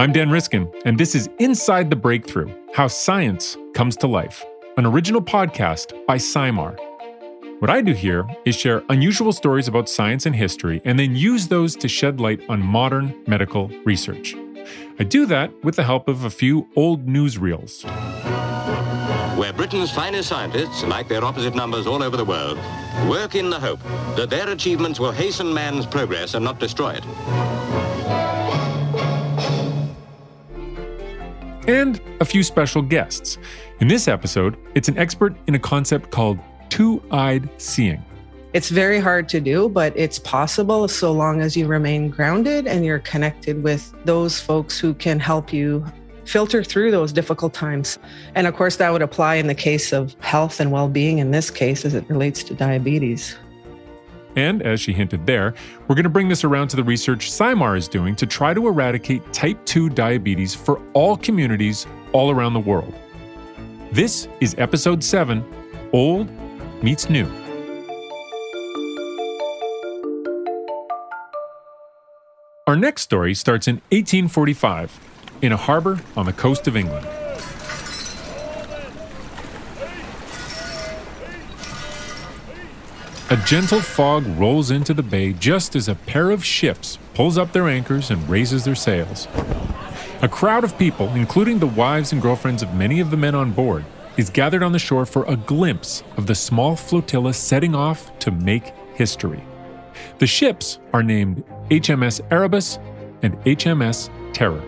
I'm 0.00 0.12
Dan 0.12 0.30
Riskin, 0.30 0.70
and 0.84 0.96
this 0.96 1.14
is 1.14 1.28
Inside 1.40 1.90
the 1.90 1.96
Breakthrough 1.96 2.54
How 2.72 2.86
Science 2.86 3.56
Comes 3.74 3.96
to 3.96 4.06
Life, 4.06 4.44
an 4.76 4.86
original 4.86 5.20
podcast 5.20 6.06
by 6.06 6.18
SciMar. 6.18 6.76
What 7.60 7.70
I 7.70 7.80
do 7.80 7.92
here 7.92 8.24
is 8.44 8.54
share 8.54 8.84
unusual 8.88 9.32
stories 9.32 9.66
about 9.66 9.88
science 9.88 10.26
and 10.26 10.36
history 10.36 10.80
and 10.84 10.96
then 10.96 11.16
use 11.16 11.48
those 11.48 11.74
to 11.76 11.88
shed 11.88 12.20
light 12.20 12.40
on 12.48 12.62
modern 12.62 13.12
medical 13.26 13.66
research. 13.84 14.36
I 15.00 15.02
do 15.02 15.26
that 15.26 15.52
with 15.64 15.74
the 15.74 15.82
help 15.82 16.06
of 16.06 16.22
a 16.22 16.30
few 16.30 16.68
old 16.76 17.08
newsreels 17.08 17.84
where 19.36 19.52
Britain's 19.52 19.90
finest 19.90 20.28
scientists, 20.28 20.84
like 20.84 21.08
their 21.08 21.24
opposite 21.24 21.56
numbers 21.56 21.88
all 21.88 22.00
over 22.00 22.16
the 22.16 22.24
world, 22.24 22.58
work 23.08 23.34
in 23.34 23.50
the 23.50 23.58
hope 23.58 23.80
that 24.14 24.30
their 24.30 24.48
achievements 24.50 25.00
will 25.00 25.12
hasten 25.12 25.52
man's 25.52 25.84
progress 25.84 26.34
and 26.34 26.44
not 26.44 26.60
destroy 26.60 26.90
it. 26.90 27.04
and 31.68 32.00
a 32.20 32.24
few 32.24 32.42
special 32.42 32.80
guests. 32.80 33.36
In 33.80 33.88
this 33.88 34.08
episode, 34.08 34.56
it's 34.74 34.88
an 34.88 34.96
expert 34.96 35.36
in 35.46 35.54
a 35.54 35.58
concept 35.58 36.10
called 36.10 36.38
two 36.70 37.02
eyed 37.10 37.48
seeing. 37.58 38.04
It's 38.54 38.70
very 38.70 38.98
hard 38.98 39.28
to 39.30 39.40
do, 39.40 39.68
but 39.68 39.92
it's 39.94 40.18
possible 40.18 40.88
so 40.88 41.12
long 41.12 41.42
as 41.42 41.56
you 41.56 41.66
remain 41.66 42.08
grounded 42.08 42.66
and 42.66 42.84
you're 42.84 43.00
connected 43.00 43.62
with 43.62 43.94
those 44.04 44.40
folks 44.40 44.78
who 44.78 44.94
can 44.94 45.20
help 45.20 45.52
you 45.52 45.84
filter 46.24 46.62
through 46.62 46.90
those 46.90 47.12
difficult 47.12 47.52
times. 47.52 47.98
And 48.34 48.46
of 48.46 48.54
course, 48.54 48.76
that 48.76 48.90
would 48.90 49.02
apply 49.02 49.36
in 49.36 49.46
the 49.46 49.54
case 49.54 49.92
of 49.92 50.16
health 50.20 50.60
and 50.60 50.72
well 50.72 50.88
being, 50.88 51.18
in 51.18 51.30
this 51.30 51.50
case, 51.50 51.84
as 51.84 51.94
it 51.94 52.08
relates 52.08 52.42
to 52.44 52.54
diabetes. 52.54 53.36
And 54.36 54.62
as 54.62 54.80
she 54.80 54.92
hinted 54.92 55.26
there, 55.26 55.54
we're 55.86 55.94
going 55.94 56.04
to 56.04 56.10
bring 56.10 56.28
this 56.28 56.44
around 56.44 56.68
to 56.68 56.76
the 56.76 56.84
research 56.84 57.30
SciMar 57.30 57.76
is 57.76 57.88
doing 57.88 58.14
to 58.16 58.26
try 58.26 58.54
to 58.54 58.68
eradicate 58.68 59.32
type 59.32 59.62
2 59.64 59.90
diabetes 59.90 60.54
for 60.54 60.80
all 60.92 61.16
communities 61.16 61.86
all 62.12 62.30
around 62.30 62.54
the 62.54 62.60
world. 62.60 62.94
This 63.90 64.28
is 64.40 64.54
episode 64.58 65.02
7 65.02 65.44
Old 65.92 66.30
Meets 66.80 67.10
New. 67.10 67.26
Our 72.68 72.76
next 72.76 73.02
story 73.02 73.34
starts 73.34 73.66
in 73.66 73.76
1845 73.90 75.00
in 75.42 75.50
a 75.50 75.56
harbor 75.56 75.98
on 76.16 76.26
the 76.26 76.32
coast 76.32 76.68
of 76.68 76.76
England. 76.76 77.04
A 83.30 83.36
gentle 83.44 83.80
fog 83.80 84.24
rolls 84.38 84.70
into 84.70 84.94
the 84.94 85.02
bay 85.02 85.32
just 85.32 85.74
as 85.74 85.88
a 85.88 85.96
pair 85.96 86.30
of 86.30 86.44
ships 86.44 87.00
pulls 87.12 87.36
up 87.36 87.52
their 87.52 87.68
anchors 87.68 88.08
and 88.08 88.28
raises 88.30 88.64
their 88.64 88.76
sails. 88.76 89.26
A 90.22 90.28
crowd 90.28 90.62
of 90.62 90.78
people, 90.78 91.08
including 91.08 91.58
the 91.58 91.66
wives 91.66 92.12
and 92.12 92.22
girlfriends 92.22 92.62
of 92.62 92.72
many 92.72 93.00
of 93.00 93.10
the 93.10 93.16
men 93.16 93.34
on 93.34 93.50
board, 93.50 93.84
is 94.18 94.28
gathered 94.28 94.62
on 94.62 94.72
the 94.72 94.78
shore 94.78 95.06
for 95.06 95.24
a 95.24 95.36
glimpse 95.36 96.02
of 96.18 96.26
the 96.26 96.34
small 96.34 96.76
flotilla 96.76 97.32
setting 97.32 97.74
off 97.74 98.16
to 98.18 98.30
make 98.30 98.74
history. 98.94 99.42
The 100.18 100.26
ships 100.26 100.78
are 100.92 101.02
named 101.02 101.44
HMS 101.70 102.20
Erebus 102.30 102.78
and 103.22 103.34
HMS 103.44 104.10
Terror. 104.34 104.62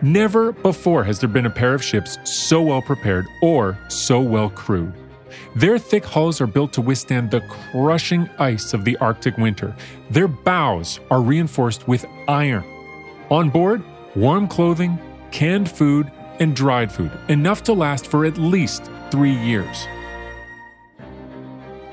Never 0.00 0.52
before 0.52 1.02
has 1.02 1.18
there 1.18 1.28
been 1.28 1.46
a 1.46 1.50
pair 1.50 1.74
of 1.74 1.82
ships 1.82 2.18
so 2.22 2.62
well 2.62 2.82
prepared 2.82 3.26
or 3.42 3.76
so 3.88 4.20
well 4.20 4.50
crewed. 4.50 4.92
Their 5.56 5.78
thick 5.78 6.04
hulls 6.04 6.40
are 6.40 6.46
built 6.46 6.72
to 6.74 6.80
withstand 6.80 7.30
the 7.30 7.40
crushing 7.72 8.28
ice 8.38 8.74
of 8.74 8.84
the 8.84 8.96
Arctic 8.98 9.36
winter. 9.38 9.74
Their 10.10 10.28
bows 10.28 11.00
are 11.10 11.20
reinforced 11.20 11.88
with 11.88 12.06
iron. 12.28 12.64
On 13.30 13.50
board, 13.50 13.82
warm 14.14 14.46
clothing, 14.46 14.98
canned 15.30 15.70
food, 15.70 16.10
and 16.40 16.54
dried 16.54 16.90
food, 16.92 17.10
enough 17.28 17.62
to 17.64 17.72
last 17.72 18.06
for 18.06 18.24
at 18.24 18.38
least 18.38 18.90
three 19.10 19.32
years. 19.32 19.86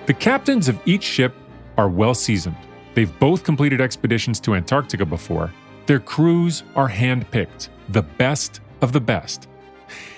The 0.06 0.14
captains 0.14 0.68
of 0.68 0.80
each 0.86 1.04
ship 1.04 1.34
are 1.78 1.90
well 1.90 2.14
seasoned. 2.14 2.58
They've 2.94 3.20
both 3.20 3.44
completed 3.44 3.82
expeditions 3.82 4.40
to 4.42 4.56
Antarctica 4.56 5.06
before. 5.06 5.52
Their 5.86 6.00
crews 6.00 6.64
are 6.76 6.90
handpicked 6.90 7.70
the 7.90 8.02
best 8.02 8.62
of 8.82 8.92
the 8.92 9.02
best. 9.02 9.48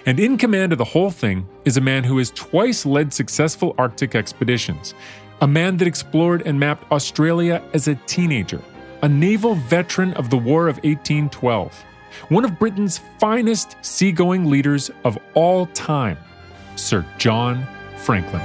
And 0.05 0.19
in 0.19 0.38
command 0.38 0.72
of 0.72 0.77
the 0.77 0.86
whole 0.86 1.12
thing 1.12 1.48
is 1.65 1.77
a 1.77 1.81
man 1.81 2.03
who 2.03 2.17
has 2.17 2.31
twice 2.31 2.86
led 2.86 3.13
successful 3.13 3.75
Arctic 3.77 4.15
expeditions, 4.15 4.93
a 5.41 5.48
man 5.48 5.77
that 5.77 5.88
explored 5.88 6.43
and 6.46 6.60
mapped 6.60 6.89
Australia 6.91 7.62
as 7.74 7.88
a 7.88 7.96
teenager, 8.07 8.62
a 9.01 9.10
naval 9.10 9.55
veteran 9.55 10.13
of 10.13 10.29
the 10.29 10.38
War 10.38 10.67
of 10.67 10.77
1812, 10.77 11.86
one 12.30 12.46
of 12.46 12.60
Britain's 12.60 13.00
finest 13.20 13.76
seagoing 13.82 14.50
leaders 14.50 14.92
of 15.04 15.18
all 15.34 15.66
time, 15.68 16.18
Sir 16.76 17.06
John 17.18 17.66
Franklin. 17.98 18.42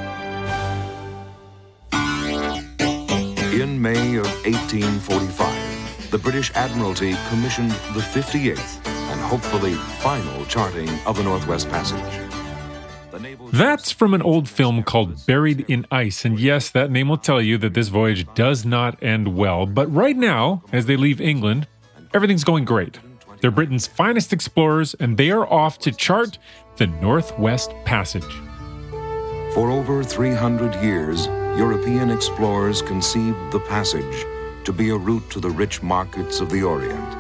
In 3.53 3.81
May 3.81 4.17
of 4.17 4.27
1845, 4.45 6.11
the 6.11 6.19
British 6.19 6.51
Admiralty 6.55 7.15
commissioned 7.29 7.71
the 7.71 8.01
58th 8.01 8.87
and 8.87 9.21
hopefully 9.21 9.75
final 9.75 10.45
charting 10.47 10.89
of 11.07 11.17
the 11.17 11.23
Northwest 11.23 11.69
Passage. 11.69 12.01
That's 13.53 13.91
from 13.91 14.15
an 14.15 14.23
old 14.23 14.49
film 14.49 14.83
called 14.83 15.27
Buried 15.27 15.67
in 15.69 15.85
Ice. 15.91 16.25
And 16.25 16.41
yes, 16.41 16.71
that 16.71 16.91
name 16.91 17.09
will 17.09 17.19
tell 17.19 17.43
you 17.43 17.59
that 17.59 17.75
this 17.75 17.89
voyage 17.89 18.27
does 18.35 18.65
not 18.65 19.03
end 19.03 19.37
well. 19.37 19.67
But 19.67 19.93
right 19.93 20.17
now, 20.17 20.63
as 20.73 20.87
they 20.87 20.97
leave 20.97 21.21
England, 21.21 21.67
everything's 22.15 22.45
going 22.45 22.65
great. 22.65 22.99
They're 23.43 23.51
Britain's 23.51 23.89
finest 23.89 24.33
explorers, 24.33 24.95
and 25.01 25.17
they 25.17 25.33
are 25.33 25.53
off 25.53 25.81
to 25.81 25.91
chart 25.91 26.39
the 26.77 26.87
Northwest 26.87 27.73
Passage. 27.85 28.33
For 29.53 29.69
over 29.69 30.05
300 30.05 30.77
years, 30.77 31.27
European 31.59 32.11
explorers 32.11 32.83
conceived 32.83 33.37
the 33.51 33.59
passage 33.59 34.25
to 34.65 34.73
be 34.73 34.91
a 34.91 34.97
route 34.97 35.29
to 35.31 35.41
the 35.41 35.51
rich 35.51 35.83
markets 35.83 36.39
of 36.39 36.51
the 36.51 36.63
Orient. 36.63 37.17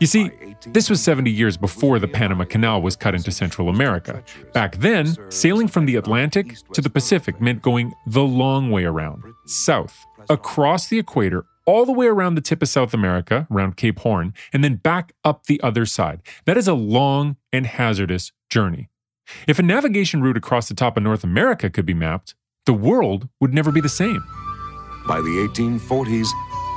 You 0.00 0.06
see, 0.06 0.30
this 0.68 0.88
was 0.88 1.02
70 1.02 1.30
years 1.30 1.58
before 1.58 1.98
the 1.98 2.08
Panama 2.08 2.44
Canal 2.44 2.80
was 2.80 2.96
cut 2.96 3.14
into 3.14 3.30
Central 3.30 3.68
America. 3.68 4.24
Back 4.54 4.76
then, 4.76 5.14
sailing 5.30 5.68
from 5.68 5.84
the 5.84 5.96
Atlantic 5.96 6.56
to 6.72 6.80
the 6.80 6.88
Pacific 6.88 7.38
meant 7.38 7.60
going 7.60 7.92
the 8.06 8.24
long 8.24 8.70
way 8.70 8.84
around, 8.84 9.22
south, 9.44 10.06
across 10.30 10.88
the 10.88 10.98
equator, 10.98 11.44
all 11.66 11.86
the 11.86 11.92
way 11.92 12.06
around 12.06 12.34
the 12.34 12.40
tip 12.40 12.62
of 12.62 12.68
South 12.68 12.94
America, 12.94 13.46
around 13.50 13.76
Cape 13.76 14.00
Horn, 14.00 14.34
and 14.52 14.62
then 14.62 14.76
back 14.76 15.12
up 15.24 15.44
the 15.44 15.60
other 15.62 15.86
side. 15.86 16.22
That 16.44 16.56
is 16.56 16.68
a 16.68 16.74
long 16.74 17.36
and 17.52 17.66
hazardous 17.66 18.32
journey. 18.50 18.90
If 19.48 19.58
a 19.58 19.62
navigation 19.62 20.20
route 20.22 20.36
across 20.36 20.68
the 20.68 20.74
top 20.74 20.96
of 20.96 21.02
North 21.02 21.24
America 21.24 21.70
could 21.70 21.86
be 21.86 21.94
mapped, 21.94 22.34
the 22.66 22.74
world 22.74 23.28
would 23.40 23.54
never 23.54 23.70
be 23.70 23.80
the 23.80 23.88
same. 23.88 24.22
By 25.06 25.20
the 25.20 25.48
1840s, 25.52 26.28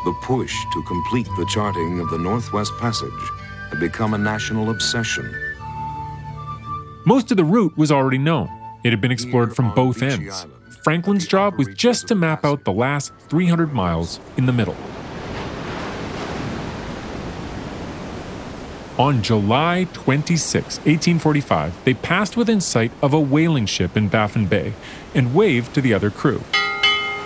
the 0.05 0.13
push 0.21 0.53
to 0.73 0.83
complete 0.83 1.27
the 1.37 1.45
charting 1.49 1.99
of 1.99 2.09
the 2.09 2.17
Northwest 2.17 2.71
Passage 2.79 3.11
had 3.69 3.79
become 3.79 4.13
a 4.13 4.17
national 4.17 4.69
obsession. 4.69 5.33
Most 7.05 7.31
of 7.31 7.37
the 7.37 7.43
route 7.43 7.77
was 7.77 7.91
already 7.91 8.17
known. 8.17 8.49
It 8.83 8.91
had 8.91 9.01
been 9.01 9.11
explored 9.11 9.55
from 9.55 9.73
both 9.73 10.01
ends. 10.01 10.45
Franklin's 10.69 11.27
job 11.27 11.57
was 11.57 11.67
just 11.75 12.07
to 12.07 12.15
map 12.15 12.45
out 12.45 12.63
the 12.63 12.71
last 12.71 13.13
300 13.29 13.73
miles 13.73 14.19
in 14.37 14.45
the 14.45 14.53
middle. 14.53 14.75
On 18.97 19.21
July 19.21 19.87
26, 19.93 20.77
1845, 20.77 21.83
they 21.83 21.93
passed 21.93 22.35
within 22.35 22.59
sight 22.59 22.91
of 23.03 23.13
a 23.13 23.19
whaling 23.19 23.67
ship 23.67 23.95
in 23.95 24.07
Baffin 24.07 24.47
Bay 24.47 24.73
and 25.13 25.35
waved 25.35 25.75
to 25.75 25.81
the 25.81 25.93
other 25.93 26.09
crew. 26.09 26.41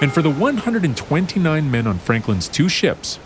And 0.02 0.12
for 0.12 0.22
the 0.22 0.30
129 0.30 1.72
men 1.72 1.88
on 1.88 2.00
Franklin's 2.00 2.50
two 2.50 2.68
ships, 2.68 3.20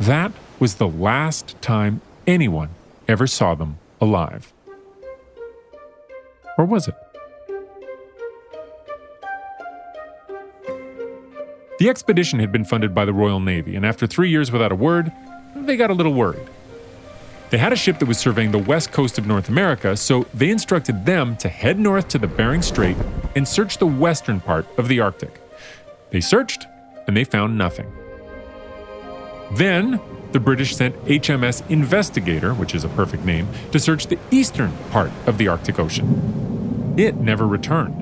that 0.00 0.32
was 0.58 0.76
the 0.76 0.88
last 0.88 1.60
time 1.62 2.00
anyone 2.26 2.70
ever 3.06 3.26
saw 3.26 3.54
them 3.54 3.78
alive. 4.00 4.52
Or 6.58 6.64
was 6.64 6.88
it? 6.88 6.94
The 11.82 11.88
expedition 11.88 12.38
had 12.38 12.52
been 12.52 12.64
funded 12.64 12.94
by 12.94 13.04
the 13.04 13.12
Royal 13.12 13.40
Navy, 13.40 13.74
and 13.74 13.84
after 13.84 14.06
three 14.06 14.30
years 14.30 14.52
without 14.52 14.70
a 14.70 14.76
word, 14.76 15.10
they 15.56 15.76
got 15.76 15.90
a 15.90 15.94
little 15.94 16.14
worried. 16.14 16.48
They 17.50 17.58
had 17.58 17.72
a 17.72 17.76
ship 17.76 17.98
that 17.98 18.06
was 18.06 18.18
surveying 18.18 18.52
the 18.52 18.58
west 18.58 18.92
coast 18.92 19.18
of 19.18 19.26
North 19.26 19.48
America, 19.48 19.96
so 19.96 20.24
they 20.32 20.50
instructed 20.50 21.04
them 21.06 21.36
to 21.38 21.48
head 21.48 21.80
north 21.80 22.06
to 22.10 22.20
the 22.20 22.28
Bering 22.28 22.62
Strait 22.62 22.96
and 23.34 23.48
search 23.48 23.78
the 23.78 23.86
western 23.86 24.38
part 24.38 24.64
of 24.78 24.86
the 24.86 25.00
Arctic. 25.00 25.40
They 26.10 26.20
searched, 26.20 26.68
and 27.08 27.16
they 27.16 27.24
found 27.24 27.58
nothing. 27.58 27.92
Then, 29.54 30.00
the 30.30 30.38
British 30.38 30.76
sent 30.76 30.94
HMS 31.06 31.68
Investigator, 31.68 32.54
which 32.54 32.76
is 32.76 32.84
a 32.84 32.90
perfect 32.90 33.24
name, 33.24 33.48
to 33.72 33.80
search 33.80 34.06
the 34.06 34.20
eastern 34.30 34.70
part 34.92 35.10
of 35.26 35.36
the 35.36 35.48
Arctic 35.48 35.80
Ocean. 35.80 36.94
It 36.96 37.16
never 37.16 37.44
returned. 37.44 38.01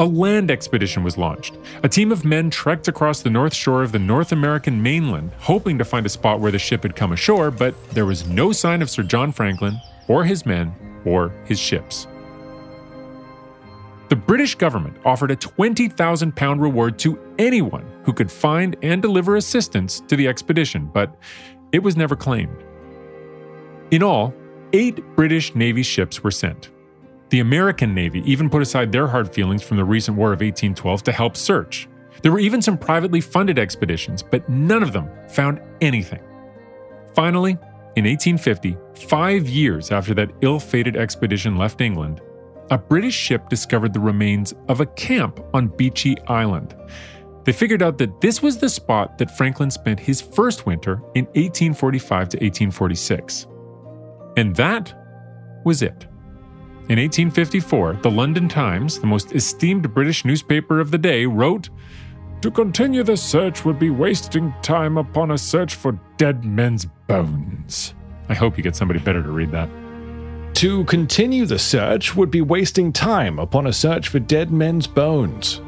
A 0.00 0.06
land 0.06 0.50
expedition 0.50 1.04
was 1.04 1.18
launched. 1.18 1.58
A 1.82 1.88
team 1.88 2.10
of 2.10 2.24
men 2.24 2.48
trekked 2.48 2.88
across 2.88 3.20
the 3.20 3.28
north 3.28 3.52
shore 3.52 3.82
of 3.82 3.92
the 3.92 3.98
North 3.98 4.32
American 4.32 4.82
mainland, 4.82 5.30
hoping 5.40 5.76
to 5.76 5.84
find 5.84 6.06
a 6.06 6.08
spot 6.08 6.40
where 6.40 6.50
the 6.50 6.58
ship 6.58 6.84
had 6.84 6.96
come 6.96 7.12
ashore, 7.12 7.50
but 7.50 7.74
there 7.90 8.06
was 8.06 8.26
no 8.26 8.50
sign 8.50 8.80
of 8.80 8.88
Sir 8.88 9.02
John 9.02 9.30
Franklin, 9.30 9.78
or 10.08 10.24
his 10.24 10.46
men, 10.46 10.72
or 11.04 11.34
his 11.44 11.58
ships. 11.58 12.06
The 14.08 14.16
British 14.16 14.54
government 14.54 14.96
offered 15.04 15.32
a 15.32 15.36
£20,000 15.36 16.60
reward 16.62 16.98
to 17.00 17.18
anyone 17.38 17.84
who 18.04 18.14
could 18.14 18.32
find 18.32 18.76
and 18.80 19.02
deliver 19.02 19.36
assistance 19.36 20.00
to 20.08 20.16
the 20.16 20.28
expedition, 20.28 20.90
but 20.94 21.14
it 21.72 21.82
was 21.82 21.94
never 21.94 22.16
claimed. 22.16 22.64
In 23.90 24.02
all, 24.02 24.32
eight 24.72 25.04
British 25.14 25.54
Navy 25.54 25.82
ships 25.82 26.24
were 26.24 26.30
sent. 26.30 26.70
The 27.30 27.40
American 27.40 27.94
Navy 27.94 28.22
even 28.26 28.50
put 28.50 28.60
aside 28.60 28.90
their 28.90 29.06
hard 29.06 29.32
feelings 29.32 29.62
from 29.62 29.76
the 29.76 29.84
recent 29.84 30.16
War 30.16 30.32
of 30.32 30.40
1812 30.40 31.04
to 31.04 31.12
help 31.12 31.36
search. 31.36 31.88
There 32.22 32.32
were 32.32 32.40
even 32.40 32.60
some 32.60 32.76
privately 32.76 33.20
funded 33.20 33.58
expeditions, 33.58 34.22
but 34.22 34.48
none 34.48 34.82
of 34.82 34.92
them 34.92 35.08
found 35.28 35.60
anything. 35.80 36.20
Finally, 37.14 37.56
In 37.96 38.04
1850, 38.04 38.76
five 39.08 39.48
years 39.48 39.90
after 39.90 40.14
that 40.14 40.30
ill 40.42 40.60
fated 40.60 40.96
expedition 40.96 41.56
left 41.56 41.80
England, 41.80 42.20
a 42.70 42.78
British 42.78 43.14
ship 43.14 43.48
discovered 43.48 43.92
the 43.92 44.00
remains 44.00 44.54
of 44.68 44.80
a 44.80 44.86
camp 44.86 45.40
on 45.52 45.70
Beechey 45.70 46.16
Island. 46.28 46.76
They 47.44 47.52
figured 47.52 47.82
out 47.82 47.98
that 47.98 48.20
this 48.20 48.42
was 48.42 48.58
the 48.58 48.68
spot 48.68 49.18
that 49.18 49.36
Franklin 49.36 49.72
spent 49.72 49.98
his 49.98 50.20
first 50.20 50.66
winter 50.66 51.02
in 51.16 51.24
1845 51.34 52.28
to 52.28 52.36
1846. 52.36 53.48
And 54.36 54.54
that 54.54 54.94
was 55.64 55.82
it. 55.82 56.06
In 56.90 56.98
1854, 56.98 58.00
the 58.02 58.10
London 58.10 58.48
Times, 58.48 58.98
the 58.98 59.06
most 59.06 59.32
esteemed 59.32 59.94
British 59.94 60.24
newspaper 60.24 60.80
of 60.80 60.90
the 60.90 60.98
day, 60.98 61.24
wrote 61.24 61.70
To 62.40 62.50
continue 62.50 63.04
the 63.04 63.16
search 63.16 63.64
would 63.64 63.78
be 63.78 63.90
wasting 63.90 64.52
time 64.60 64.98
upon 64.98 65.30
a 65.30 65.38
search 65.38 65.76
for 65.76 66.00
dead 66.16 66.44
men's 66.44 66.86
bones. 67.06 67.94
I 68.28 68.34
hope 68.34 68.56
you 68.56 68.64
get 68.64 68.74
somebody 68.74 68.98
better 68.98 69.22
to 69.22 69.30
read 69.30 69.52
that. 69.52 69.68
To 70.54 70.82
continue 70.86 71.46
the 71.46 71.60
search 71.60 72.16
would 72.16 72.28
be 72.28 72.40
wasting 72.40 72.92
time 72.92 73.38
upon 73.38 73.68
a 73.68 73.72
search 73.72 74.08
for 74.08 74.18
dead 74.18 74.50
men's 74.50 74.88
bones. 74.88 75.60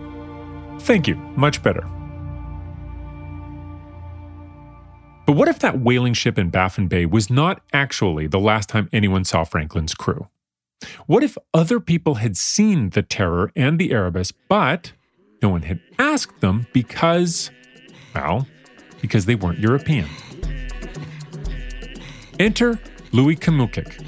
Thank 0.81 1.07
you, 1.07 1.15
much 1.37 1.63
better. 1.63 1.89
But 5.25 5.35
what 5.35 5.47
if 5.47 5.61
that 5.61 5.79
whaling 5.79 6.15
ship 6.15 6.37
in 6.37 6.51
Baffin 6.51 6.89
Bay 6.89 7.07
was 7.07 7.31
not 7.31 7.63
actually 7.73 8.27
the 8.27 8.41
last 8.41 8.69
time 8.69 8.89
anyone 8.93 9.25
saw 9.25 9.45
Franklin's 9.45 9.95
crew? 9.95 10.27
What 11.07 11.23
if 11.23 11.37
other 11.53 11.81
people 11.81 12.17
had 12.17 12.37
seen 12.37 12.91
the 12.91 13.03
Terror 13.03 13.53
and 13.57 13.79
the 13.79 13.93
Erebus, 13.93 14.33
but 14.49 14.93
no 15.43 15.49
one 15.49 15.63
had 15.63 15.81
asked 15.99 16.41
them 16.41 16.67
because, 16.73 17.51
well, 18.15 18.47
because 19.01 19.27
they 19.27 19.35
weren't 19.35 19.59
European? 19.59 20.09
Enter 22.39 22.79
Louis 23.13 23.37
Kamookak. 23.37 24.05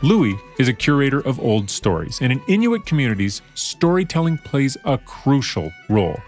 Louis 0.00 0.36
is 0.60 0.68
a 0.68 0.72
curator 0.72 1.20
of 1.20 1.40
old 1.40 1.68
stories, 1.68 2.20
and 2.20 2.30
in 2.32 2.40
Inuit 2.46 2.86
communities, 2.86 3.42
storytelling 3.54 4.38
plays 4.38 4.76
a 4.84 4.96
crucial 4.98 5.72
role. 5.88 6.20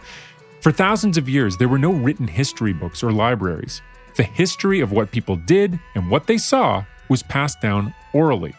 For 0.60 0.72
thousands 0.72 1.16
of 1.16 1.28
years, 1.28 1.56
there 1.56 1.68
were 1.68 1.78
no 1.78 1.92
written 1.92 2.26
history 2.26 2.72
books 2.72 3.04
or 3.04 3.12
libraries. 3.12 3.80
The 4.16 4.24
history 4.24 4.80
of 4.80 4.90
what 4.90 5.12
people 5.12 5.36
did 5.36 5.78
and 5.94 6.10
what 6.10 6.26
they 6.26 6.36
saw 6.36 6.84
was 7.10 7.22
passed 7.22 7.60
down 7.60 7.92
orally, 8.14 8.54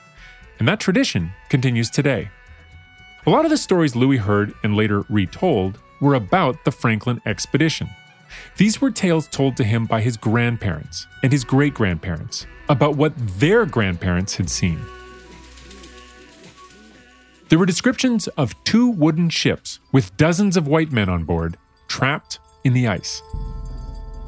and 0.59 0.67
that 0.67 0.79
tradition 0.79 1.31
continues 1.49 1.89
today. 1.89 2.29
A 3.25 3.29
lot 3.31 3.45
of 3.45 3.51
the 3.51 3.57
stories 3.57 3.95
Louis 3.95 4.17
heard 4.17 4.53
and 4.63 4.75
later 4.75 5.03
retold 5.09 5.79
were 5.99 6.13
about 6.13 6.63
the 6.65 6.71
Franklin 6.71 7.21
expedition. 7.25 7.89
These 8.57 8.81
were 8.81 8.91
tales 8.91 9.27
told 9.27 9.57
to 9.57 9.63
him 9.63 9.85
by 9.85 10.01
his 10.01 10.17
grandparents 10.17 11.07
and 11.23 11.31
his 11.31 11.43
great 11.43 11.73
grandparents 11.73 12.45
about 12.69 12.95
what 12.95 13.13
their 13.39 13.65
grandparents 13.65 14.35
had 14.35 14.49
seen. 14.49 14.79
There 17.49 17.59
were 17.59 17.65
descriptions 17.65 18.27
of 18.29 18.55
two 18.63 18.87
wooden 18.87 19.29
ships 19.29 19.79
with 19.91 20.15
dozens 20.15 20.55
of 20.55 20.67
white 20.67 20.91
men 20.91 21.09
on 21.09 21.25
board 21.25 21.57
trapped 21.87 22.39
in 22.63 22.73
the 22.73 22.87
ice. 22.87 23.21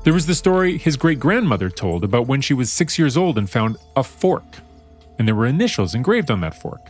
There 0.04 0.14
was 0.14 0.26
the 0.26 0.36
story 0.36 0.78
his 0.78 0.98
great 0.98 1.18
grandmother 1.18 1.70
told 1.70 2.04
about 2.04 2.28
when 2.28 2.42
she 2.42 2.54
was 2.54 2.74
six 2.74 3.00
years 3.00 3.16
old 3.16 3.38
and 3.38 3.50
found 3.50 3.78
a 3.96 4.04
fork, 4.04 4.58
and 5.18 5.26
there 5.26 5.36
were 5.36 5.46
initials 5.46 5.96
engraved 5.96 6.30
on 6.30 6.42
that 6.42 6.62
fork 6.62 6.82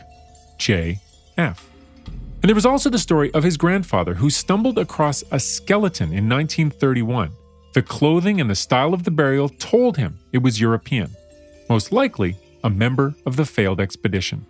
J.F. 0.58 1.70
And 2.06 2.48
there 2.48 2.54
was 2.54 2.66
also 2.66 2.90
the 2.90 2.98
story 2.98 3.32
of 3.32 3.44
his 3.44 3.56
grandfather 3.56 4.14
who 4.14 4.30
stumbled 4.30 4.78
across 4.78 5.22
a 5.30 5.38
skeleton 5.38 6.08
in 6.08 6.28
1931. 6.28 7.30
The 7.72 7.82
clothing 7.82 8.40
and 8.40 8.50
the 8.50 8.56
style 8.56 8.92
of 8.92 9.04
the 9.04 9.10
burial 9.10 9.48
told 9.48 9.96
him 9.96 10.18
it 10.32 10.38
was 10.38 10.60
European, 10.60 11.14
most 11.68 11.92
likely 11.92 12.36
a 12.64 12.70
member 12.70 13.14
of 13.26 13.36
the 13.36 13.46
failed 13.46 13.80
expedition. 13.80 14.44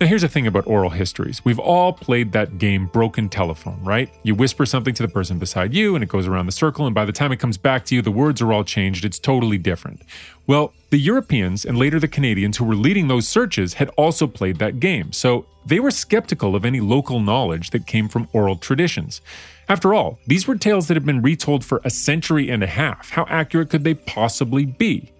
Now, 0.00 0.06
here's 0.06 0.22
the 0.22 0.28
thing 0.28 0.46
about 0.46 0.66
oral 0.66 0.88
histories. 0.88 1.44
We've 1.44 1.58
all 1.58 1.92
played 1.92 2.32
that 2.32 2.56
game 2.56 2.86
broken 2.86 3.28
telephone, 3.28 3.84
right? 3.84 4.10
You 4.22 4.34
whisper 4.34 4.64
something 4.64 4.94
to 4.94 5.02
the 5.02 5.12
person 5.12 5.38
beside 5.38 5.74
you, 5.74 5.94
and 5.94 6.02
it 6.02 6.08
goes 6.08 6.26
around 6.26 6.46
the 6.46 6.52
circle, 6.52 6.86
and 6.86 6.94
by 6.94 7.04
the 7.04 7.12
time 7.12 7.32
it 7.32 7.36
comes 7.36 7.58
back 7.58 7.84
to 7.84 7.94
you, 7.94 8.00
the 8.00 8.10
words 8.10 8.40
are 8.40 8.50
all 8.50 8.64
changed. 8.64 9.04
It's 9.04 9.18
totally 9.18 9.58
different. 9.58 10.00
Well, 10.46 10.72
the 10.88 10.96
Europeans 10.96 11.66
and 11.66 11.76
later 11.76 12.00
the 12.00 12.08
Canadians 12.08 12.56
who 12.56 12.64
were 12.64 12.76
leading 12.76 13.08
those 13.08 13.28
searches 13.28 13.74
had 13.74 13.90
also 13.90 14.26
played 14.26 14.56
that 14.56 14.80
game, 14.80 15.12
so 15.12 15.44
they 15.66 15.80
were 15.80 15.90
skeptical 15.90 16.56
of 16.56 16.64
any 16.64 16.80
local 16.80 17.20
knowledge 17.20 17.68
that 17.68 17.86
came 17.86 18.08
from 18.08 18.26
oral 18.32 18.56
traditions. 18.56 19.20
After 19.68 19.92
all, 19.92 20.18
these 20.26 20.48
were 20.48 20.56
tales 20.56 20.88
that 20.88 20.94
had 20.94 21.04
been 21.04 21.20
retold 21.20 21.62
for 21.62 21.82
a 21.84 21.90
century 21.90 22.48
and 22.48 22.62
a 22.62 22.66
half. 22.66 23.10
How 23.10 23.26
accurate 23.28 23.68
could 23.68 23.84
they 23.84 23.92
possibly 23.92 24.64
be? 24.64 25.12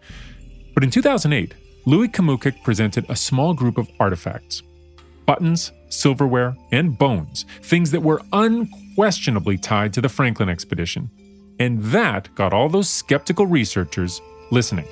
But 0.73 0.85
in 0.85 0.90
2008, 0.90 1.53
Louis 1.85 2.09
Kamookak 2.09 2.62
presented 2.62 3.05
a 3.11 3.16
small 3.16 3.53
group 3.53 3.77
of 3.77 3.90
artifacts 4.01 4.62
buttons, 5.31 5.71
silverware, 5.90 6.57
and 6.73 6.99
bones, 6.99 7.47
things 7.62 7.93
that 7.93 8.03
were 8.03 8.21
unquestionably 8.33 9.57
tied 9.57 9.93
to 9.93 10.01
the 10.01 10.09
Franklin 10.09 10.49
expedition. 10.49 11.09
And 11.61 11.81
that 11.85 12.35
got 12.35 12.53
all 12.53 12.69
those 12.69 12.90
skeptical 12.90 13.47
researchers 13.47 14.21
listening. 14.51 14.88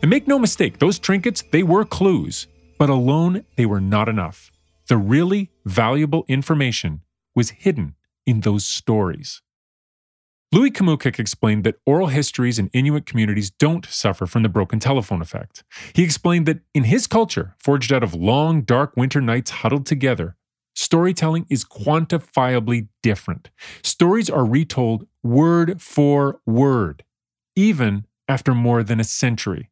And 0.00 0.08
make 0.08 0.28
no 0.28 0.38
mistake, 0.38 0.78
those 0.78 1.00
trinkets, 1.00 1.42
they 1.50 1.64
were 1.64 1.84
clues, 1.84 2.46
but 2.78 2.88
alone 2.88 3.44
they 3.56 3.66
were 3.66 3.80
not 3.80 4.08
enough. 4.08 4.52
The 4.86 4.96
really 4.96 5.50
valuable 5.64 6.24
information 6.28 7.00
was 7.34 7.50
hidden 7.50 7.96
in 8.26 8.42
those 8.42 8.64
stories. 8.64 9.42
Louis 10.52 10.70
Kamookak 10.70 11.18
explained 11.18 11.64
that 11.64 11.80
oral 11.84 12.06
histories 12.06 12.58
in 12.58 12.68
Inuit 12.68 13.04
communities 13.04 13.50
don't 13.50 13.84
suffer 13.84 14.26
from 14.26 14.44
the 14.44 14.48
broken 14.48 14.78
telephone 14.78 15.20
effect. 15.20 15.64
He 15.92 16.04
explained 16.04 16.46
that 16.46 16.60
in 16.72 16.84
his 16.84 17.08
culture, 17.08 17.56
forged 17.58 17.92
out 17.92 18.04
of 18.04 18.14
long, 18.14 18.62
dark 18.62 18.96
winter 18.96 19.20
nights 19.20 19.50
huddled 19.50 19.86
together, 19.86 20.36
storytelling 20.76 21.46
is 21.50 21.64
quantifiably 21.64 22.86
different. 23.02 23.50
Stories 23.82 24.30
are 24.30 24.44
retold 24.44 25.08
word 25.24 25.82
for 25.82 26.38
word, 26.46 27.02
even 27.56 28.06
after 28.28 28.54
more 28.54 28.84
than 28.84 29.00
a 29.00 29.04
century. 29.04 29.70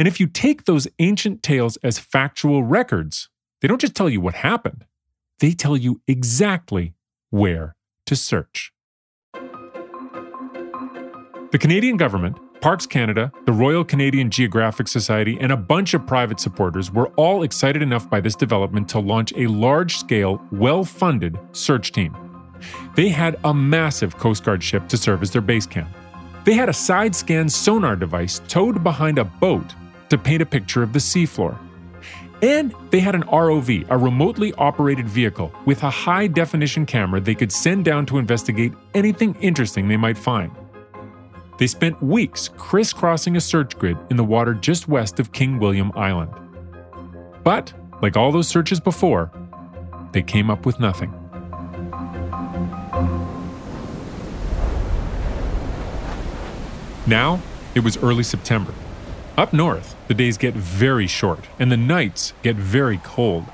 And 0.00 0.08
if 0.08 0.18
you 0.18 0.26
take 0.26 0.64
those 0.64 0.88
ancient 0.98 1.44
tales 1.44 1.76
as 1.76 2.00
factual 2.00 2.64
records, 2.64 3.28
they 3.60 3.68
don't 3.68 3.80
just 3.80 3.94
tell 3.94 4.10
you 4.10 4.20
what 4.20 4.34
happened, 4.34 4.84
they 5.38 5.52
tell 5.52 5.76
you 5.76 6.00
exactly 6.08 6.94
where 7.30 7.76
to 8.06 8.16
search. 8.16 8.72
The 11.52 11.58
Canadian 11.58 11.98
government, 11.98 12.38
Parks 12.62 12.86
Canada, 12.86 13.30
the 13.44 13.52
Royal 13.52 13.84
Canadian 13.84 14.30
Geographic 14.30 14.88
Society, 14.88 15.36
and 15.38 15.52
a 15.52 15.56
bunch 15.56 15.92
of 15.92 16.06
private 16.06 16.40
supporters 16.40 16.90
were 16.90 17.08
all 17.08 17.42
excited 17.42 17.82
enough 17.82 18.08
by 18.08 18.22
this 18.22 18.34
development 18.34 18.88
to 18.88 19.00
launch 19.00 19.34
a 19.36 19.46
large 19.48 19.98
scale, 19.98 20.40
well 20.50 20.82
funded 20.82 21.38
search 21.52 21.92
team. 21.92 22.16
They 22.94 23.10
had 23.10 23.38
a 23.44 23.52
massive 23.52 24.16
Coast 24.16 24.44
Guard 24.44 24.64
ship 24.64 24.88
to 24.88 24.96
serve 24.96 25.20
as 25.20 25.30
their 25.30 25.42
base 25.42 25.66
camp. 25.66 25.90
They 26.44 26.54
had 26.54 26.70
a 26.70 26.72
side 26.72 27.14
scan 27.14 27.50
sonar 27.50 27.96
device 27.96 28.40
towed 28.48 28.82
behind 28.82 29.18
a 29.18 29.24
boat 29.24 29.74
to 30.08 30.16
paint 30.16 30.40
a 30.40 30.46
picture 30.46 30.82
of 30.82 30.94
the 30.94 31.00
seafloor. 31.00 31.58
And 32.40 32.74
they 32.88 33.00
had 33.00 33.14
an 33.14 33.24
ROV, 33.24 33.84
a 33.90 33.98
remotely 33.98 34.54
operated 34.54 35.06
vehicle, 35.06 35.52
with 35.66 35.82
a 35.82 35.90
high 35.90 36.28
definition 36.28 36.86
camera 36.86 37.20
they 37.20 37.34
could 37.34 37.52
send 37.52 37.84
down 37.84 38.06
to 38.06 38.16
investigate 38.16 38.72
anything 38.94 39.34
interesting 39.42 39.88
they 39.88 39.98
might 39.98 40.16
find. 40.16 40.50
They 41.58 41.66
spent 41.66 42.02
weeks 42.02 42.48
crisscrossing 42.56 43.36
a 43.36 43.40
search 43.40 43.78
grid 43.78 43.98
in 44.10 44.16
the 44.16 44.24
water 44.24 44.54
just 44.54 44.88
west 44.88 45.20
of 45.20 45.32
King 45.32 45.58
William 45.58 45.92
Island. 45.94 46.32
But, 47.44 47.72
like 48.00 48.16
all 48.16 48.32
those 48.32 48.48
searches 48.48 48.80
before, 48.80 49.30
they 50.12 50.22
came 50.22 50.50
up 50.50 50.64
with 50.66 50.80
nothing. 50.80 51.12
Now, 57.06 57.40
it 57.74 57.80
was 57.80 57.96
early 57.98 58.22
September. 58.22 58.72
Up 59.36 59.52
north, 59.52 59.96
the 60.08 60.14
days 60.14 60.38
get 60.38 60.54
very 60.54 61.06
short 61.06 61.46
and 61.58 61.70
the 61.70 61.76
nights 61.76 62.32
get 62.42 62.56
very 62.56 62.98
cold. 62.98 63.44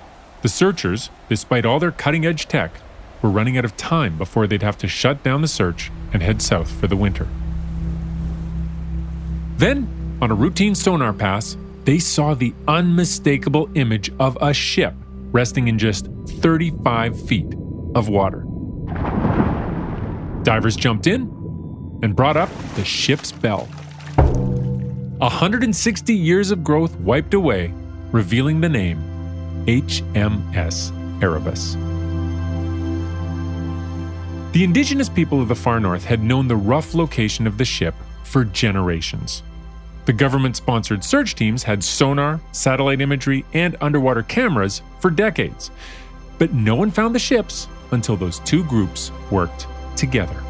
The 0.42 0.48
searchers, 0.48 1.10
despite 1.28 1.64
all 1.64 1.80
their 1.80 1.90
cutting 1.90 2.26
edge 2.26 2.46
tech, 2.46 2.80
were 3.22 3.30
running 3.30 3.58
out 3.58 3.64
of 3.64 3.76
time 3.76 4.18
before 4.18 4.46
they'd 4.46 4.62
have 4.62 4.78
to 4.78 4.88
shut 4.88 5.22
down 5.22 5.42
the 5.42 5.48
search 5.48 5.90
and 6.12 6.22
head 6.22 6.40
south 6.42 6.70
for 6.70 6.86
the 6.86 6.96
winter. 6.96 7.26
Then, 9.58 9.88
on 10.22 10.30
a 10.30 10.34
routine 10.34 10.76
sonar 10.76 11.12
pass, 11.12 11.56
they 11.84 11.98
saw 11.98 12.34
the 12.34 12.54
unmistakable 12.68 13.68
image 13.74 14.12
of 14.20 14.38
a 14.40 14.54
ship 14.54 14.94
resting 15.32 15.66
in 15.66 15.78
just 15.78 16.06
35 16.28 17.20
feet 17.26 17.52
of 17.96 18.08
water. 18.08 18.46
Divers 20.44 20.76
jumped 20.76 21.08
in 21.08 21.22
and 22.04 22.14
brought 22.14 22.36
up 22.36 22.48
the 22.76 22.84
ship's 22.84 23.32
bell. 23.32 23.68
160 25.18 26.14
years 26.14 26.52
of 26.52 26.62
growth 26.62 26.94
wiped 27.00 27.34
away, 27.34 27.74
revealing 28.12 28.60
the 28.60 28.68
name 28.68 29.02
HMS 29.66 30.92
Erebus. 31.20 31.74
The 34.52 34.62
indigenous 34.62 35.08
people 35.08 35.42
of 35.42 35.48
the 35.48 35.56
far 35.56 35.80
north 35.80 36.04
had 36.04 36.22
known 36.22 36.46
the 36.46 36.56
rough 36.56 36.94
location 36.94 37.48
of 37.48 37.58
the 37.58 37.64
ship 37.64 37.96
for 38.22 38.44
generations. 38.44 39.42
The 40.08 40.14
government 40.14 40.56
sponsored 40.56 41.04
search 41.04 41.34
teams 41.34 41.62
had 41.62 41.84
sonar, 41.84 42.40
satellite 42.52 43.02
imagery, 43.02 43.44
and 43.52 43.76
underwater 43.82 44.22
cameras 44.22 44.80
for 45.00 45.10
decades. 45.10 45.70
But 46.38 46.54
no 46.54 46.74
one 46.76 46.90
found 46.90 47.14
the 47.14 47.18
ships 47.18 47.68
until 47.90 48.16
those 48.16 48.38
two 48.38 48.64
groups 48.64 49.12
worked 49.30 49.66
together. 49.96 50.42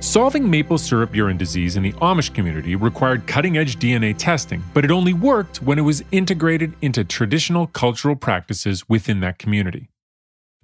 Solving 0.00 0.50
maple 0.50 0.78
syrup 0.78 1.14
urine 1.14 1.36
disease 1.36 1.76
in 1.76 1.84
the 1.84 1.92
Amish 1.92 2.34
community 2.34 2.74
required 2.74 3.28
cutting 3.28 3.56
edge 3.56 3.76
DNA 3.76 4.16
testing, 4.18 4.64
but 4.74 4.84
it 4.84 4.90
only 4.90 5.12
worked 5.12 5.62
when 5.62 5.78
it 5.78 5.82
was 5.82 6.02
integrated 6.10 6.72
into 6.82 7.04
traditional 7.04 7.68
cultural 7.68 8.16
practices 8.16 8.88
within 8.88 9.20
that 9.20 9.38
community. 9.38 9.90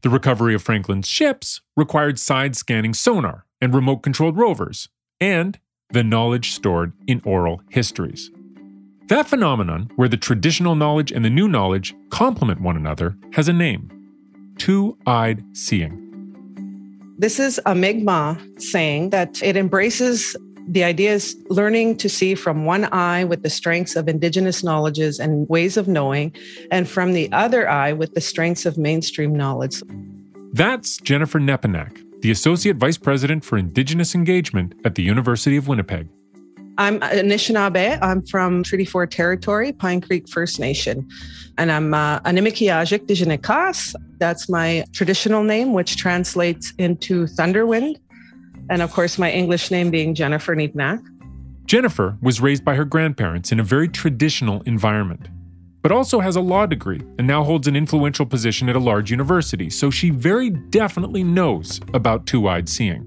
The 0.03 0.11
recovery 0.11 0.57
of 0.57 0.62
Franklin's 0.64 1.07
ships 1.07 1.61
required 1.77 2.18
side 2.18 2.57
scanning 2.57 2.94
sonar 2.94 3.46
and 3.61 3.72
remote 3.72 4.03
controlled 4.03 4.37
rovers, 4.37 4.88
and 5.20 5.59
the 5.90 6.03
knowledge 6.03 6.53
stored 6.53 6.92
in 7.07 7.20
oral 7.24 7.62
histories. 7.70 8.31
That 9.09 9.29
phenomenon, 9.29 9.90
where 9.96 10.09
the 10.09 10.16
traditional 10.16 10.74
knowledge 10.74 11.12
and 11.12 11.24
the 11.24 11.31
new 11.31 11.46
knowledge 11.46 11.94
complement 12.11 12.61
one 12.61 12.77
another, 12.77 13.16
has 13.33 13.48
a 13.48 13.53
name 13.53 13.90
two 14.57 14.96
eyed 15.07 15.44
seeing. 15.53 16.00
This 17.18 17.38
is 17.38 17.61
a 17.66 17.74
Mi'kmaq 17.74 18.61
saying 18.61 19.11
that 19.11 19.42
it 19.42 19.57
embraces 19.57 20.37
the 20.66 20.85
idea 20.85 21.12
is 21.12 21.37
learning 21.50 21.96
to 21.98 22.09
see 22.09 22.35
from 22.35 22.64
one 22.64 22.87
eye 22.92 23.24
with 23.24 23.42
the 23.42 23.50
strengths 23.50 23.96
of 23.96 24.09
indigenous 24.09 24.64
knowledges 24.64 25.20
and 25.20 25.48
ways 25.48 25.77
of 25.77 25.88
knowing, 25.88 26.35
and 26.70 26.88
from 26.88 27.12
the 27.12 27.31
other 27.33 27.68
eye 27.68 27.92
with 27.92 28.14
the 28.14 28.20
strengths 28.20 28.64
of 28.64 28.79
mainstream 28.79 29.35
knowledge. 29.35 29.83
That's 30.53 30.96
Jennifer 30.98 31.38
Nepinak, 31.38 32.03
the 32.25 32.31
Associate 32.31 32.75
Vice 32.79 32.97
President 32.97 33.45
for 33.45 33.59
Indigenous 33.59 34.15
Engagement 34.15 34.75
at 34.87 34.95
the 34.95 35.03
University 35.03 35.59
of 35.59 35.69
Winnipeg. 35.69 36.09
I'm 36.79 36.99
Anishinaabe. 37.01 37.99
I'm 38.01 38.25
from 38.25 38.63
Treaty 38.63 38.87
4 38.87 39.07
Territory, 39.09 39.73
Pine 39.75 40.01
Creek 40.01 40.27
First 40.31 40.59
Nation. 40.59 41.07
And 41.59 41.71
I'm 41.71 41.93
uh, 41.93 42.21
Animikiajik 42.21 43.07
Dijinikas. 43.07 43.95
That's 44.17 44.49
my 44.49 44.87
traditional 44.95 45.43
name, 45.43 45.75
which 45.75 45.99
translates 45.99 46.73
into 46.79 47.27
Thunderwind. 47.27 47.97
And 48.71 48.81
of 48.81 48.91
course, 48.91 49.19
my 49.19 49.31
English 49.31 49.71
name 49.71 49.91
being 49.91 50.15
Jennifer 50.15 50.57
Nepinak. 50.57 51.05
Jennifer 51.67 52.17
was 52.23 52.41
raised 52.41 52.65
by 52.65 52.75
her 52.75 52.87
grandparents 52.87 53.53
in 53.53 53.61
a 53.61 53.63
very 53.63 53.87
traditional 53.87 54.63
environment, 54.63 55.29
but 55.85 55.92
also 55.92 56.18
has 56.18 56.35
a 56.35 56.40
law 56.40 56.64
degree 56.64 57.03
and 57.18 57.27
now 57.27 57.44
holds 57.44 57.68
an 57.68 57.77
influential 57.77 58.25
position 58.25 58.70
at 58.70 58.75
a 58.75 58.79
large 58.79 59.11
university, 59.11 59.68
so 59.68 59.90
she 59.90 60.09
very 60.09 60.49
definitely 60.49 61.23
knows 61.23 61.79
about 61.92 62.27
two 62.27 62.49
eyed 62.49 62.70
seeing. 62.70 63.07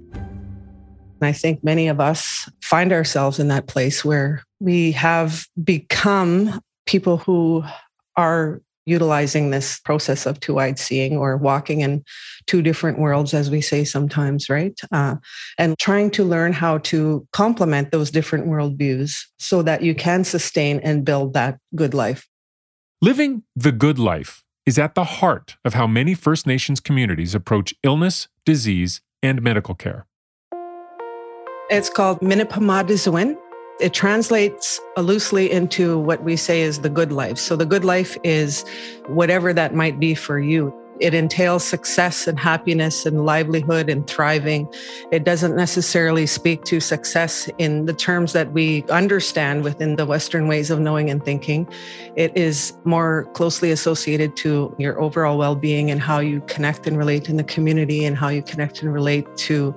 I 1.19 1.31
think 1.31 1.63
many 1.63 1.87
of 1.87 1.99
us 1.99 2.47
find 2.61 2.93
ourselves 2.93 3.39
in 3.39 3.47
that 3.47 3.65
place 3.65 4.05
where 4.05 4.43
we 4.59 4.91
have 4.91 5.47
become 5.63 6.61
people 6.85 7.17
who 7.17 7.63
are 8.15 8.61
utilizing 8.85 9.49
this 9.49 9.79
process 9.79 10.27
of 10.27 10.39
two 10.39 10.59
eyed 10.59 10.77
seeing 10.77 11.17
or 11.17 11.35
walking 11.35 11.81
in 11.81 12.03
two 12.45 12.61
different 12.61 12.99
worlds, 12.99 13.33
as 13.33 13.49
we 13.49 13.59
say 13.59 13.85
sometimes, 13.85 14.51
right? 14.51 14.79
Uh, 14.91 15.15
and 15.57 15.79
trying 15.79 16.11
to 16.11 16.23
learn 16.23 16.53
how 16.53 16.77
to 16.77 17.27
complement 17.33 17.89
those 17.89 18.11
different 18.11 18.45
worldviews 18.45 19.17
so 19.39 19.63
that 19.63 19.81
you 19.81 19.95
can 19.95 20.23
sustain 20.23 20.79
and 20.81 21.03
build 21.03 21.33
that 21.33 21.57
good 21.75 21.95
life. 21.95 22.27
Living 22.99 23.43
the 23.55 23.71
good 23.71 23.99
life 23.99 24.43
is 24.65 24.79
at 24.79 24.95
the 24.95 25.03
heart 25.03 25.55
of 25.63 25.75
how 25.75 25.85
many 25.85 26.15
First 26.15 26.47
Nations 26.47 26.79
communities 26.79 27.35
approach 27.35 27.71
illness, 27.83 28.27
disease, 28.43 29.01
and 29.21 29.39
medical 29.39 29.75
care. 29.75 30.07
It's 31.69 31.91
called 31.91 32.19
Minipamadizuin. 32.21 33.37
It 33.79 33.93
translates 33.93 34.81
loosely 34.97 35.51
into 35.51 35.99
what 35.99 36.23
we 36.23 36.35
say 36.35 36.63
is 36.63 36.79
the 36.79 36.89
good 36.89 37.11
life. 37.11 37.37
So 37.37 37.55
the 37.55 37.67
good 37.67 37.85
life 37.85 38.17
is 38.23 38.65
whatever 39.05 39.53
that 39.53 39.75
might 39.75 39.99
be 39.99 40.15
for 40.15 40.39
you. 40.39 40.73
It 40.99 41.13
entails 41.13 41.63
success 41.63 42.27
and 42.27 42.39
happiness 42.39 43.05
and 43.05 43.25
livelihood 43.25 43.89
and 43.89 44.07
thriving. 44.07 44.67
It 45.11 45.23
doesn't 45.23 45.55
necessarily 45.55 46.25
speak 46.25 46.63
to 46.65 46.79
success 46.79 47.49
in 47.57 47.85
the 47.85 47.93
terms 47.93 48.33
that 48.33 48.51
we 48.53 48.83
understand 48.89 49.63
within 49.63 49.95
the 49.95 50.05
Western 50.05 50.47
ways 50.47 50.71
of 50.71 50.79
knowing 50.79 51.09
and 51.09 51.23
thinking. 51.23 51.67
It 52.15 52.35
is 52.35 52.73
more 52.83 53.25
closely 53.33 53.71
associated 53.71 54.35
to 54.37 54.75
your 54.79 54.99
overall 54.99 55.37
well 55.37 55.55
being 55.55 55.91
and 55.91 56.01
how 56.01 56.19
you 56.19 56.41
connect 56.47 56.87
and 56.87 56.97
relate 56.97 57.29
in 57.29 57.37
the 57.37 57.43
community 57.43 58.05
and 58.05 58.17
how 58.17 58.29
you 58.29 58.41
connect 58.41 58.81
and 58.81 58.91
relate 58.93 59.27
to 59.37 59.75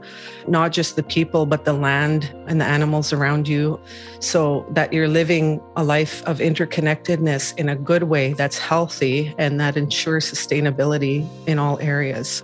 not 0.48 0.72
just 0.72 0.96
the 0.96 1.02
people, 1.02 1.44
but 1.44 1.64
the 1.64 1.74
land 1.74 2.32
and 2.46 2.60
the 2.60 2.64
animals 2.64 3.12
around 3.12 3.46
you, 3.46 3.78
so 4.20 4.66
that 4.70 4.92
you're 4.92 5.08
living 5.08 5.60
a 5.76 5.84
life 5.84 6.22
of 6.24 6.38
interconnectedness 6.38 7.56
in 7.58 7.68
a 7.68 7.76
good 7.76 8.04
way 8.04 8.32
that's 8.32 8.58
healthy 8.58 9.34
and 9.38 9.60
that 9.60 9.76
ensures 9.76 10.30
sustainability 10.30 11.09
in 11.46 11.58
all 11.58 11.78
areas. 11.80 12.42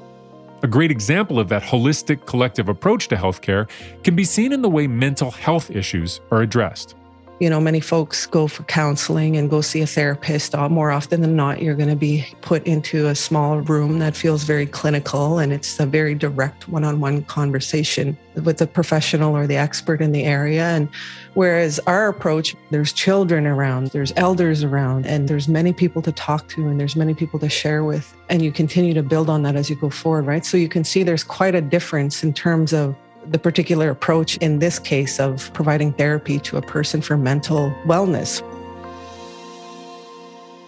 A 0.63 0.67
great 0.67 0.91
example 0.91 1.39
of 1.39 1.49
that 1.51 1.63
holistic 1.63 2.27
collective 2.27 2.69
approach 2.69 3.09
to 3.09 3.17
healthcare 3.17 3.69
can 4.03 4.17
be 4.17 4.25
seen 4.25 4.53
in 4.53 4.63
the 4.63 4.71
way 4.71 4.87
mental 4.87 5.31
health 5.31 5.71
issues 5.71 6.21
are 6.31 6.43
addressed. 6.43 6.97
You 7.39 7.51
know, 7.51 7.61
many 7.61 7.81
folks 7.81 8.25
go 8.25 8.47
for 8.47 8.63
counseling 8.63 9.37
and 9.37 9.51
go 9.51 9.61
see 9.61 9.83
a 9.83 9.87
therapist. 9.87 10.55
Uh, 10.55 10.71
more 10.71 10.91
often 10.91 11.21
than 11.21 11.37
not, 11.37 11.61
you're 11.61 11.75
going 11.75 11.91
to 11.91 11.97
be 11.97 12.27
put 12.41 12.67
into 12.67 13.09
a 13.09 13.15
small 13.15 13.61
room 13.61 13.99
that 13.99 14.17
feels 14.17 14.45
very 14.45 14.65
clinical 14.65 15.39
and 15.39 15.53
it's 15.53 15.79
a 15.79 15.85
very 15.85 16.15
direct 16.15 16.67
one 16.67 16.83
on 16.83 16.99
one 16.99 17.23
conversation 17.25 18.17
with 18.45 18.57
the 18.57 18.67
professional 18.67 19.37
or 19.37 19.47
the 19.47 19.57
expert 19.57 20.01
in 20.01 20.13
the 20.13 20.25
area. 20.25 20.65
And 20.65 20.89
whereas 21.35 21.79
our 21.81 22.09
approach, 22.09 22.57
there's 22.71 22.95
children 22.95 23.47
around, 23.47 23.89
there's 23.89 24.15
elders 24.17 24.65
around, 24.65 25.05
and 25.05 25.29
there's 25.29 25.47
many 25.47 25.75
people 25.75 26.01
to 26.03 26.13
talk 26.13 26.49
to 26.49 26.67
and 26.67 26.81
there's 26.81 26.97
many 26.97 27.13
people 27.13 27.39
to 27.41 27.51
share 27.51 27.85
with. 27.85 28.17
And 28.31 28.41
you 28.41 28.51
continue 28.51 28.95
to 28.95 29.03
build 29.03 29.29
on 29.29 29.43
that 29.43 29.57
as 29.57 29.69
you 29.69 29.77
go 29.77 29.91
forward, 29.91 30.25
right? 30.25 30.47
So 30.47 30.57
you 30.57 30.71
can 30.71 30.85
see 30.85 31.03
there's 31.03 31.25
quite 31.25 31.55
a 31.55 31.61
difference 31.61 32.25
in 32.25 32.33
terms 32.33 32.73
of 32.73 32.97
the 33.31 33.39
particular 33.39 33.91
approach 33.91 34.37
in 34.39 34.59
this 34.59 34.79
case 34.79 35.19
of 35.21 35.53
providing 35.53 35.93
therapy 35.93 36.39
to 36.41 36.57
a 36.57 36.63
person 36.63 37.01
for 37.01 37.17
mental 37.17 37.71
wellness. 37.85 38.43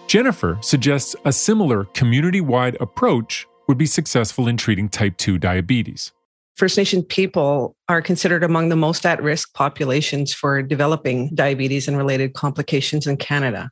Jennifer 0.07 0.57
suggests 0.61 1.15
a 1.25 1.31
similar 1.31 1.85
community 1.85 2.41
wide 2.41 2.75
approach 2.79 3.45
would 3.67 3.77
be 3.77 3.85
successful 3.85 4.47
in 4.47 4.57
treating 4.57 4.89
type 4.89 5.17
2 5.17 5.37
diabetes. 5.37 6.11
First 6.55 6.77
Nation 6.77 7.03
people 7.03 7.75
are 7.87 8.01
considered 8.01 8.43
among 8.43 8.69
the 8.69 8.75
most 8.75 9.05
at 9.05 9.21
risk 9.21 9.53
populations 9.53 10.33
for 10.33 10.61
developing 10.61 11.33
diabetes 11.33 11.87
and 11.87 11.95
related 11.95 12.33
complications 12.33 13.07
in 13.07 13.17
Canada. 13.17 13.69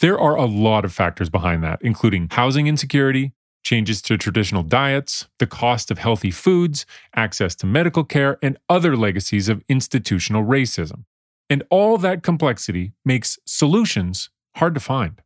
There 0.00 0.18
are 0.18 0.36
a 0.36 0.44
lot 0.44 0.84
of 0.84 0.92
factors 0.92 1.30
behind 1.30 1.64
that, 1.64 1.78
including 1.80 2.28
housing 2.30 2.66
insecurity, 2.66 3.32
changes 3.68 4.00
to 4.00 4.16
traditional 4.16 4.62
diets, 4.62 5.28
the 5.38 5.46
cost 5.46 5.90
of 5.90 5.98
healthy 5.98 6.30
foods, 6.30 6.86
access 7.14 7.54
to 7.54 7.66
medical 7.66 8.02
care, 8.02 8.38
and 8.42 8.56
other 8.70 8.96
legacies 8.96 9.46
of 9.50 9.62
institutional 9.68 10.42
racism. 10.42 11.04
And 11.50 11.62
all 11.68 11.98
that 11.98 12.22
complexity 12.22 12.92
makes 13.04 13.38
solutions 13.44 14.30
hard 14.56 14.72
to 14.72 14.80
find. 14.80 15.20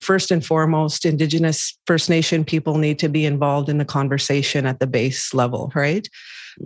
First 0.00 0.30
and 0.30 0.46
foremost, 0.46 1.04
Indigenous 1.04 1.76
First 1.84 2.08
Nation 2.08 2.44
people 2.44 2.78
need 2.78 3.00
to 3.00 3.08
be 3.08 3.26
involved 3.26 3.68
in 3.68 3.78
the 3.78 3.84
conversation 3.84 4.64
at 4.64 4.78
the 4.78 4.86
base 4.86 5.34
level, 5.34 5.72
right? 5.74 6.08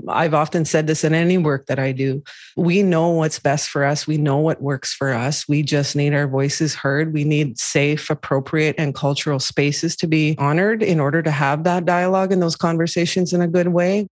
I've 0.09 0.35
often 0.35 0.65
said 0.65 0.87
this 0.87 1.05
in 1.05 1.15
any 1.15 1.39
work 1.39 1.67
that 1.67 1.79
I 1.79 1.93
do. 1.93 2.23
We 2.57 2.83
know 2.83 3.09
what's 3.09 3.39
best 3.39 3.69
for 3.69 3.85
us. 3.85 4.07
We 4.07 4.19
know 4.19 4.39
what 4.39 4.63
works 4.63 4.93
for 4.93 5.13
us. 5.13 5.49
We 5.49 5.63
just 5.63 5.97
need 5.97 6.15
our 6.15 6.29
voices 6.29 6.75
heard. 6.75 7.13
We 7.13 7.25
need 7.25 7.59
safe, 7.59 8.11
appropriate, 8.11 8.77
and 8.79 8.95
cultural 8.95 9.39
spaces 9.39 9.97
to 9.97 10.07
be 10.07 10.37
honored 10.39 10.83
in 10.83 11.01
order 11.01 11.23
to 11.23 11.31
have 11.31 11.65
that 11.65 11.85
dialogue 11.85 12.33
and 12.33 12.43
those 12.43 12.57
conversations 12.57 13.33
in 13.33 13.41
a 13.41 13.49
good 13.49 13.69
way. 13.69 14.07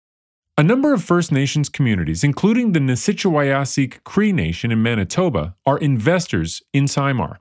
A 0.58 0.62
number 0.62 0.92
of 0.92 1.02
First 1.02 1.32
Nations 1.32 1.70
communities, 1.70 2.22
including 2.22 2.72
the 2.72 2.80
Nisichawayasihk 2.80 4.04
Cree 4.04 4.32
Nation 4.32 4.70
in 4.70 4.82
Manitoba, 4.82 5.54
are 5.64 5.78
investors 5.78 6.62
in 6.74 6.86
SciMar. 6.86 7.38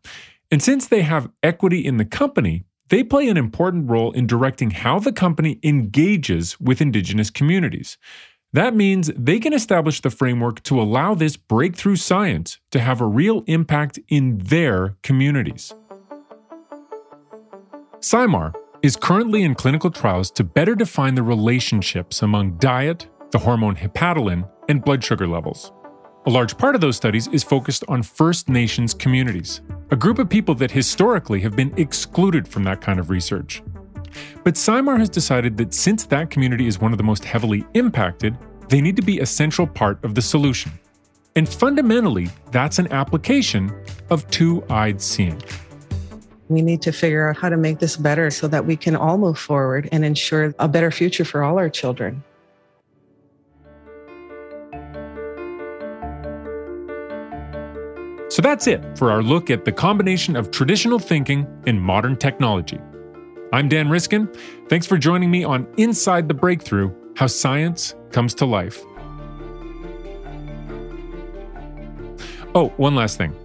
And 0.52 0.64
since 0.64 0.88
they 0.88 1.02
have 1.02 1.30
equity 1.44 1.86
in 1.86 1.98
the 1.98 2.06
company, 2.06 2.64
they 2.90 3.04
play 3.04 3.28
an 3.30 3.38
important 3.38 3.90
role 3.90 4.12
in 4.12 4.28
directing 4.28 4.72
how 4.72 5.00
the 5.00 5.12
company 5.12 5.60
engages 5.64 6.60
with 6.60 6.82
Indigenous 6.82 7.30
communities. 7.30 7.98
That 8.52 8.76
means 8.76 9.12
they 9.16 9.40
can 9.40 9.54
establish 9.54 10.02
the 10.02 10.10
framework 10.10 10.64
to 10.64 10.82
allow 10.82 11.14
this 11.14 11.38
breakthrough 11.38 11.96
science 11.96 12.60
to 12.72 12.80
have 12.80 13.00
a 13.00 13.06
real 13.06 13.44
impact 13.46 14.00
in 14.08 14.40
their 14.40 14.98
communities. 15.04 15.74
SciMar 18.00 18.54
is 18.82 18.96
currently 18.96 19.44
in 19.44 19.54
clinical 19.54 19.92
trials 19.92 20.32
to 20.32 20.44
better 20.44 20.74
define 20.74 21.14
the 21.14 21.24
relationships 21.24 22.24
among 22.24 22.58
diet, 22.58 23.08
the 23.32 23.40
hormone 23.40 23.76
hepatalin, 23.76 24.50
and 24.68 24.84
blood 24.84 25.04
sugar 25.04 25.28
levels. 25.28 25.72
A 26.30 26.38
large 26.40 26.60
part 26.60 26.76
of 26.76 26.82
those 26.82 26.96
studies 26.96 27.28
is 27.30 27.44
focused 27.44 27.84
on 27.88 28.04
First 28.04 28.50
Nations 28.50 28.94
communities, 28.94 29.62
a 29.90 29.96
group 29.96 30.20
of 30.20 30.30
people 30.30 30.54
that 30.54 30.70
historically 30.70 31.40
have 31.40 31.56
been 31.56 31.74
excluded 31.76 32.48
from 32.48 32.64
that 32.66 32.82
kind 32.82 33.00
of 33.00 33.10
research. 33.10 33.64
But 34.44 34.54
SciMar 34.54 35.00
has 35.00 35.10
decided 35.10 35.58
that 35.58 35.74
since 35.74 36.06
that 36.06 36.30
community 36.30 36.68
is 36.68 36.80
one 36.80 36.92
of 36.92 37.00
the 37.00 37.04
most 37.04 37.26
heavily 37.26 37.66
impacted, 37.74 38.38
they 38.68 38.80
need 38.80 38.96
to 38.98 39.02
be 39.02 39.22
a 39.22 39.26
central 39.26 39.66
part 39.66 40.06
of 40.06 40.14
the 40.14 40.22
solution. 40.22 40.72
And 41.36 41.50
fundamentally, 41.50 42.30
that's 42.52 42.78
an 42.78 42.92
application 42.92 43.74
of 44.12 44.30
two 44.30 44.64
eyed 44.70 45.02
seeing. 45.02 45.42
We 46.48 46.62
need 46.62 46.84
to 46.84 46.92
figure 46.92 47.28
out 47.28 47.38
how 47.38 47.50
to 47.50 47.58
make 47.58 47.80
this 47.80 47.98
better 47.98 48.30
so 48.30 48.48
that 48.50 48.68
we 48.68 48.78
can 48.78 48.96
all 48.96 49.18
move 49.18 49.40
forward 49.40 49.90
and 49.92 50.06
ensure 50.06 50.54
a 50.60 50.68
better 50.68 50.92
future 50.92 51.26
for 51.26 51.42
all 51.42 51.58
our 51.58 51.70
children. 51.70 52.24
So 58.40 58.42
that's 58.42 58.68
it 58.68 58.98
for 58.98 59.12
our 59.12 59.22
look 59.22 59.50
at 59.50 59.66
the 59.66 59.72
combination 59.74 60.38
of 60.38 60.50
traditional 60.50 60.98
thinking 60.98 61.46
and 61.68 61.82
modern 61.82 62.16
technology. 62.16 62.80
I'm 63.52 63.68
Dan 63.68 63.90
Riskin. 63.90 64.30
Thanks 64.70 64.86
for 64.88 64.98
joining 64.98 65.30
me 65.30 65.44
on 65.44 65.68
Inside 65.76 66.30
the 66.30 66.34
Breakthrough 66.34 66.96
How 67.18 67.28
Science 67.28 67.96
Comes 68.14 68.34
to 68.36 68.46
Life. 68.46 68.82
Oh, 72.56 72.72
one 72.78 72.96
last 72.96 73.18
thing. 73.18 73.36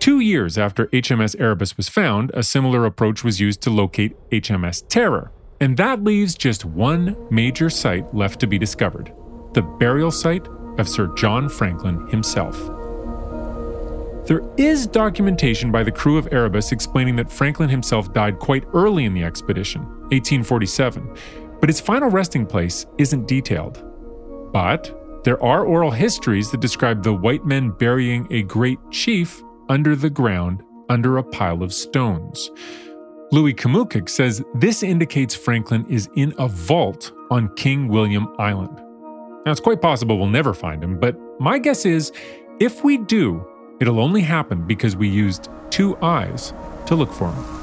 Two 0.00 0.18
years 0.18 0.58
after 0.58 0.86
HMS 0.88 1.40
Erebus 1.40 1.76
was 1.76 1.88
found, 1.88 2.32
a 2.34 2.42
similar 2.42 2.84
approach 2.84 3.22
was 3.22 3.40
used 3.40 3.62
to 3.62 3.70
locate 3.70 4.16
HMS 4.30 4.82
Terror. 4.88 5.30
And 5.60 5.76
that 5.76 6.02
leaves 6.02 6.34
just 6.34 6.64
one 6.64 7.16
major 7.30 7.70
site 7.70 8.12
left 8.12 8.40
to 8.40 8.48
be 8.48 8.58
discovered 8.58 9.12
the 9.52 9.62
burial 9.62 10.10
site 10.10 10.48
of 10.78 10.88
Sir 10.88 11.14
John 11.14 11.48
Franklin 11.48 12.08
himself. 12.08 12.81
There 14.24 14.42
is 14.56 14.86
documentation 14.86 15.72
by 15.72 15.82
the 15.82 15.90
crew 15.90 16.16
of 16.16 16.32
Erebus 16.32 16.70
explaining 16.70 17.16
that 17.16 17.30
Franklin 17.30 17.68
himself 17.68 18.12
died 18.12 18.38
quite 18.38 18.64
early 18.72 19.04
in 19.04 19.14
the 19.14 19.24
expedition, 19.24 19.82
1847, 20.10 21.16
but 21.58 21.68
his 21.68 21.80
final 21.80 22.08
resting 22.08 22.46
place 22.46 22.86
isn't 22.98 23.26
detailed. 23.26 23.82
But 24.52 24.96
there 25.24 25.42
are 25.42 25.64
oral 25.64 25.90
histories 25.90 26.52
that 26.52 26.60
describe 26.60 27.02
the 27.02 27.12
white 27.12 27.44
men 27.44 27.70
burying 27.70 28.28
a 28.30 28.42
great 28.42 28.78
chief 28.92 29.42
under 29.68 29.96
the 29.96 30.10
ground 30.10 30.62
under 30.88 31.18
a 31.18 31.24
pile 31.24 31.62
of 31.62 31.74
stones. 31.74 32.50
Louis 33.32 33.54
Kamookak 33.54 34.08
says 34.08 34.42
this 34.54 34.84
indicates 34.84 35.34
Franklin 35.34 35.84
is 35.88 36.08
in 36.14 36.32
a 36.38 36.46
vault 36.46 37.12
on 37.30 37.52
King 37.56 37.88
William 37.88 38.28
Island. 38.38 38.76
Now, 39.44 39.50
it's 39.50 39.60
quite 39.60 39.80
possible 39.80 40.18
we'll 40.18 40.28
never 40.28 40.54
find 40.54 40.84
him, 40.84 41.00
but 41.00 41.16
my 41.40 41.58
guess 41.58 41.84
is 41.86 42.12
if 42.60 42.84
we 42.84 42.98
do, 42.98 43.44
It'll 43.80 44.00
only 44.00 44.22
happen 44.22 44.66
because 44.66 44.96
we 44.96 45.08
used 45.08 45.48
two 45.70 45.96
eyes 46.02 46.52
to 46.86 46.94
look 46.94 47.12
for 47.12 47.30
him. 47.30 47.61